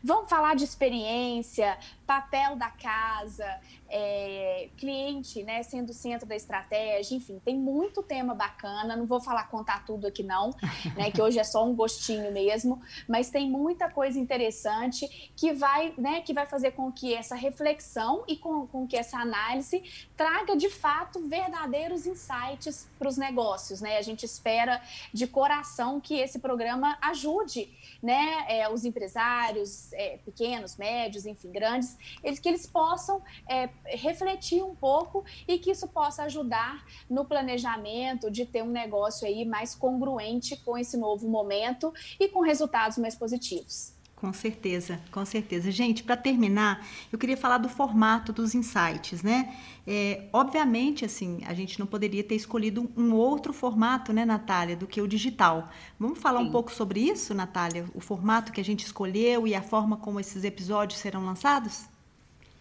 Vamos 0.00 0.30
falar 0.30 0.54
de 0.54 0.62
experiência, 0.62 1.76
papel 2.06 2.54
da 2.54 2.70
casa, 2.70 3.44
é, 3.88 4.68
cliente, 4.76 5.42
né, 5.42 5.62
sendo 5.64 5.90
o 5.90 5.92
centro 5.92 6.24
da 6.24 6.36
estratégia, 6.36 7.16
enfim, 7.16 7.40
tem 7.44 7.56
muito 7.56 8.00
tema 8.00 8.36
bacana. 8.36 8.94
Não 8.94 9.06
vou 9.06 9.20
falar 9.20 9.48
contar 9.48 9.84
tudo 9.84 10.06
aqui 10.06 10.22
não, 10.22 10.50
né, 10.96 11.10
que 11.10 11.20
hoje 11.20 11.40
é 11.40 11.42
só 11.42 11.64
um 11.64 11.74
gostinho 11.74 12.32
mesmo, 12.32 12.80
mas 13.08 13.28
tem 13.28 13.50
muita 13.50 13.90
coisa 13.90 14.20
interessante 14.20 15.32
que 15.34 15.52
vai, 15.52 15.92
né, 15.98 16.20
que 16.20 16.32
vai 16.32 16.46
fazer 16.46 16.70
com 16.72 16.92
que 16.92 17.12
essa 17.12 17.34
reflexão 17.34 18.22
e 18.28 18.36
com, 18.36 18.68
com 18.68 18.86
que 18.86 18.96
essa 18.96 19.18
análise 19.18 19.82
traga 20.16 20.56
de 20.56 20.70
fato 20.70 21.26
verdadeiros 21.26 22.06
insights 22.06 22.88
para 22.98 23.08
os 23.08 23.16
negócios, 23.16 23.80
né? 23.80 23.98
A 23.98 24.02
gente 24.02 24.24
espera 24.24 24.80
de 25.12 25.26
coração 25.26 26.00
que 26.00 26.14
esse 26.14 26.38
programa 26.38 26.96
ajude, 27.00 27.68
né, 28.02 28.27
é, 28.48 28.68
os 28.72 28.84
empresários 28.84 29.92
é, 29.92 30.18
pequenos, 30.24 30.76
médios, 30.76 31.26
enfim, 31.26 31.50
grandes, 31.50 31.96
eles 32.22 32.38
que 32.38 32.48
eles 32.48 32.66
possam 32.66 33.22
é, 33.48 33.68
refletir 33.84 34.62
um 34.62 34.74
pouco 34.74 35.24
e 35.46 35.58
que 35.58 35.70
isso 35.70 35.88
possa 35.88 36.24
ajudar 36.24 36.84
no 37.08 37.24
planejamento 37.24 38.30
de 38.30 38.46
ter 38.46 38.62
um 38.62 38.70
negócio 38.70 39.26
aí 39.26 39.44
mais 39.44 39.74
congruente 39.74 40.56
com 40.56 40.76
esse 40.76 40.96
novo 40.96 41.28
momento 41.28 41.92
e 42.18 42.28
com 42.28 42.40
resultados 42.40 42.98
mais 42.98 43.14
positivos. 43.14 43.97
Com 44.18 44.32
certeza, 44.32 45.00
com 45.12 45.24
certeza. 45.24 45.70
Gente, 45.70 46.02
para 46.02 46.16
terminar, 46.16 46.84
eu 47.12 47.16
queria 47.16 47.36
falar 47.36 47.56
do 47.58 47.68
formato 47.68 48.32
dos 48.32 48.52
insights, 48.52 49.22
né? 49.22 49.56
É, 49.86 50.24
obviamente, 50.32 51.04
assim, 51.04 51.40
a 51.46 51.54
gente 51.54 51.78
não 51.78 51.86
poderia 51.86 52.24
ter 52.24 52.34
escolhido 52.34 52.90
um 52.96 53.14
outro 53.14 53.52
formato, 53.52 54.12
né, 54.12 54.24
Natália, 54.24 54.74
do 54.74 54.88
que 54.88 55.00
o 55.00 55.06
digital. 55.06 55.68
Vamos 56.00 56.18
falar 56.18 56.40
Sim. 56.40 56.48
um 56.48 56.50
pouco 56.50 56.72
sobre 56.72 56.98
isso, 56.98 57.32
Natália? 57.32 57.86
O 57.94 58.00
formato 58.00 58.50
que 58.50 58.60
a 58.60 58.64
gente 58.64 58.84
escolheu 58.84 59.46
e 59.46 59.54
a 59.54 59.62
forma 59.62 59.96
como 59.96 60.18
esses 60.18 60.42
episódios 60.42 60.98
serão 60.98 61.24
lançados? 61.24 61.86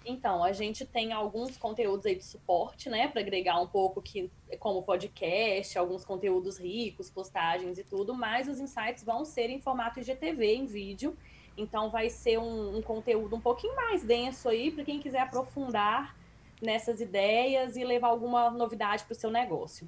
Então, 0.05 0.43
a 0.43 0.53
gente 0.53 0.85
tem 0.85 1.11
alguns 1.11 1.57
conteúdos 1.57 2.05
aí 2.05 2.13
de 2.13 2.23
suporte, 2.23 2.87
né, 2.87 3.07
para 3.07 3.19
agregar 3.19 3.59
um 3.59 3.67
pouco 3.67 3.99
que 3.99 4.29
como 4.59 4.83
podcast, 4.83 5.75
alguns 5.75 6.05
conteúdos 6.05 6.59
ricos, 6.59 7.09
postagens 7.09 7.79
e 7.79 7.83
tudo, 7.83 8.13
mas 8.13 8.47
os 8.47 8.59
insights 8.59 9.03
vão 9.03 9.25
ser 9.25 9.49
em 9.49 9.59
formato 9.59 9.99
IGTV, 9.99 10.53
em 10.53 10.65
vídeo. 10.67 11.17
Então 11.57 11.89
vai 11.89 12.09
ser 12.09 12.37
um, 12.37 12.77
um 12.77 12.81
conteúdo 12.81 13.35
um 13.35 13.41
pouquinho 13.41 13.75
mais 13.75 14.03
denso 14.03 14.47
aí 14.47 14.71
para 14.71 14.83
quem 14.83 14.99
quiser 14.99 15.21
aprofundar 15.21 16.15
nessas 16.61 17.01
ideias 17.01 17.75
e 17.75 17.83
levar 17.83 18.07
alguma 18.07 18.49
novidade 18.49 19.03
para 19.03 19.13
o 19.13 19.15
seu 19.15 19.31
negócio. 19.31 19.87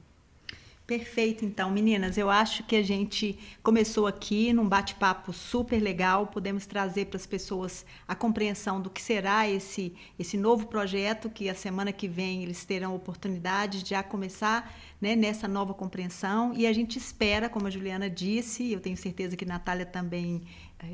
Perfeito, 0.89 1.45
então, 1.45 1.69
meninas. 1.69 2.17
Eu 2.17 2.31
acho 2.31 2.63
que 2.63 2.75
a 2.75 2.81
gente 2.81 3.37
começou 3.61 4.07
aqui 4.07 4.51
num 4.51 4.67
bate-papo 4.67 5.31
super 5.31 5.79
legal. 5.79 6.25
Podemos 6.25 6.65
trazer 6.65 7.05
para 7.05 7.17
as 7.17 7.27
pessoas 7.27 7.85
a 8.07 8.15
compreensão 8.15 8.81
do 8.81 8.89
que 8.89 8.99
será 8.99 9.47
esse, 9.47 9.93
esse 10.17 10.35
novo 10.35 10.65
projeto, 10.65 11.29
que 11.29 11.47
a 11.47 11.53
semana 11.53 11.91
que 11.93 12.07
vem 12.07 12.41
eles 12.41 12.65
terão 12.65 12.95
oportunidade 12.95 13.83
de 13.83 13.91
já 13.91 14.01
começar 14.01 14.75
né, 14.99 15.15
nessa 15.15 15.47
nova 15.47 15.75
compreensão. 15.75 16.55
E 16.55 16.65
a 16.65 16.73
gente 16.73 16.97
espera, 16.97 17.47
como 17.47 17.67
a 17.67 17.69
Juliana 17.69 18.09
disse, 18.09 18.71
eu 18.71 18.79
tenho 18.79 18.97
certeza 18.97 19.37
que 19.37 19.45
a 19.45 19.47
Natália 19.47 19.85
também 19.85 20.41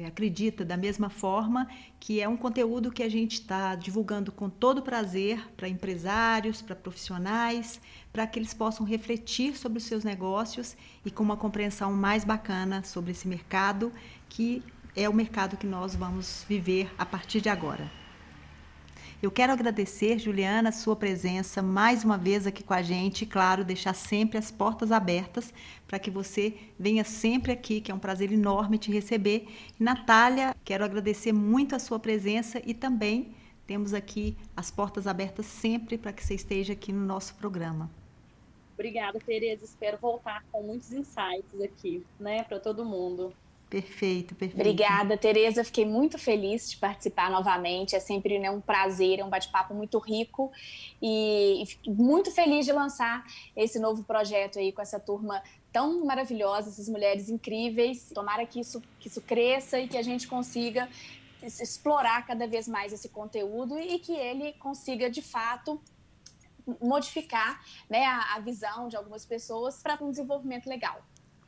acredita 0.06 0.66
da 0.66 0.76
mesma 0.76 1.10
forma, 1.10 1.68
que 2.00 2.22
é 2.22 2.28
um 2.28 2.38
conteúdo 2.38 2.92
que 2.92 3.04
a 3.04 3.10
gente 3.10 3.34
está 3.34 3.76
divulgando 3.76 4.32
com 4.32 4.50
todo 4.50 4.82
prazer 4.82 5.40
para 5.56 5.70
empresários, 5.70 6.62
para 6.62 6.76
profissionais, 6.76 7.80
para 8.12 8.26
que 8.26 8.40
eles 8.40 8.54
possam 8.54 8.86
refletir 8.86 9.56
sobre 9.56 9.78
os 9.78 9.84
seus 9.84 10.04
negócios 10.04 10.76
e 11.06 11.12
com 11.12 11.24
uma 11.24 11.38
compreensão 11.38 11.94
mais 11.94 12.24
bacana 12.24 12.84
sobre 12.84 13.12
esse 13.12 13.28
mercado, 13.28 13.92
que 14.30 14.64
é 14.96 15.08
o 15.08 15.14
mercado 15.14 15.58
que 15.58 15.68
nós 15.68 15.96
vamos 15.96 16.46
viver 16.48 16.90
a 16.98 17.06
partir 17.06 17.42
de 17.42 17.50
agora. 17.50 18.05
Eu 19.26 19.32
quero 19.32 19.52
agradecer, 19.52 20.20
Juliana, 20.20 20.70
a 20.70 20.72
sua 20.72 20.96
presença 20.96 21.60
mais 21.60 22.04
uma 22.04 22.16
vez 22.16 22.46
aqui 22.46 22.64
com 22.64 22.76
a 22.76 22.84
gente 22.84 23.24
e, 23.24 23.26
claro, 23.26 23.66
deixar 23.66 23.96
sempre 23.96 24.38
as 24.38 24.52
portas 24.52 24.92
abertas 24.92 25.52
para 25.88 25.98
que 25.98 26.12
você 26.12 26.54
venha 26.78 27.04
sempre 27.04 27.52
aqui, 27.52 27.82
que 27.82 27.92
é 27.92 27.96
um 27.96 27.98
prazer 27.98 28.32
enorme 28.32 28.78
te 28.78 28.92
receber. 28.92 29.48
Natália, 29.80 30.56
quero 30.64 30.86
agradecer 30.86 31.34
muito 31.34 31.76
a 31.76 31.80
sua 31.80 31.98
presença 31.98 32.62
e 32.64 32.72
também 32.72 33.34
temos 33.66 33.96
aqui 33.96 34.38
as 34.56 34.70
portas 34.70 35.08
abertas 35.08 35.48
sempre 35.48 35.98
para 35.98 36.14
que 36.14 36.24
você 36.24 36.36
esteja 36.36 36.74
aqui 36.74 36.94
no 36.94 37.04
nosso 37.04 37.34
programa. 37.34 37.90
Obrigada, 38.76 39.18
Tereza. 39.18 39.66
Espero 39.66 39.98
voltar 39.98 40.46
com 40.52 40.62
muitos 40.62 40.94
insights 40.94 41.60
aqui, 41.64 42.06
né, 42.20 42.44
para 42.44 42.60
todo 42.60 42.86
mundo. 42.86 43.34
Perfeito, 43.70 44.36
perfeito. 44.36 44.62
Obrigada, 44.62 45.18
Tereza. 45.18 45.64
Fiquei 45.64 45.86
muito 45.86 46.18
feliz 46.18 46.70
de 46.70 46.78
participar 46.78 47.32
novamente. 47.32 47.96
É 47.96 48.00
sempre 48.00 48.38
né, 48.38 48.50
um 48.50 48.62
prazer, 48.62 49.20
é 49.20 49.26
um 49.26 49.30
bate-papo 49.30 49.74
muito 49.74 49.98
rico 49.98 50.52
e, 51.02 51.64
e 51.84 51.90
muito 51.90 52.32
feliz 52.32 52.66
de 52.66 52.72
lançar 52.72 53.26
esse 53.56 53.80
novo 53.80 54.04
projeto 54.04 54.60
aí 54.60 54.72
com 54.72 54.82
essa 54.82 55.00
turma 55.00 55.42
tão 55.74 56.06
maravilhosa, 56.06 56.70
essas 56.70 56.88
mulheres 56.88 57.28
incríveis. 57.28 58.12
Tomara 58.14 58.46
que 58.46 58.60
isso, 58.60 58.82
que 59.00 59.08
isso 59.08 59.22
cresça 59.22 59.80
e 59.80 59.88
que 59.88 59.98
a 59.98 60.04
gente 60.04 60.28
consiga 60.28 60.88
explorar 61.44 62.26
cada 62.26 62.48
vez 62.48 62.68
mais 62.68 62.94
esse 62.94 63.10
conteúdo 63.10 63.78
e 63.80 64.00
que 64.00 64.14
ele 64.14 64.54
consiga, 64.54 65.10
de 65.10 65.22
fato, 65.22 65.82
modificar 66.82 67.64
né, 67.90 68.06
a, 68.06 68.36
a 68.36 68.40
visão 68.40 68.88
de 68.88 68.96
algumas 68.96 69.26
pessoas 69.26 69.82
para 69.82 69.98
um 70.04 70.10
desenvolvimento 70.10 70.68
legal. 70.68 71.04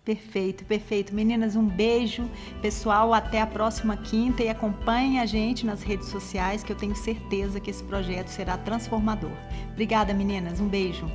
Perfeito, 0.08 0.63
perfeito. 0.63 1.13
Meninas, 1.13 1.58
um 1.58 1.67
beijo. 1.67 2.30
Pessoal, 2.62 3.13
até 3.13 3.41
a 3.41 3.46
próxima 3.46 3.98
quinta 3.98 4.41
e 4.41 4.48
acompanhe 4.48 5.20
a 5.20 5.26
gente 5.26 5.65
nas 5.65 5.84
redes 5.84 6.08
sociais 6.08 6.63
que 6.63 6.72
eu 6.72 6.78
tenho 6.78 6.96
certeza 6.96 7.60
que 7.60 7.70
esse 7.70 7.84
projeto 7.84 8.30
será 8.30 8.58
transformador. 8.58 9.34
Obrigada, 9.74 10.13
meninas. 10.13 10.62
Um 10.62 10.67
beijo. 10.70 11.12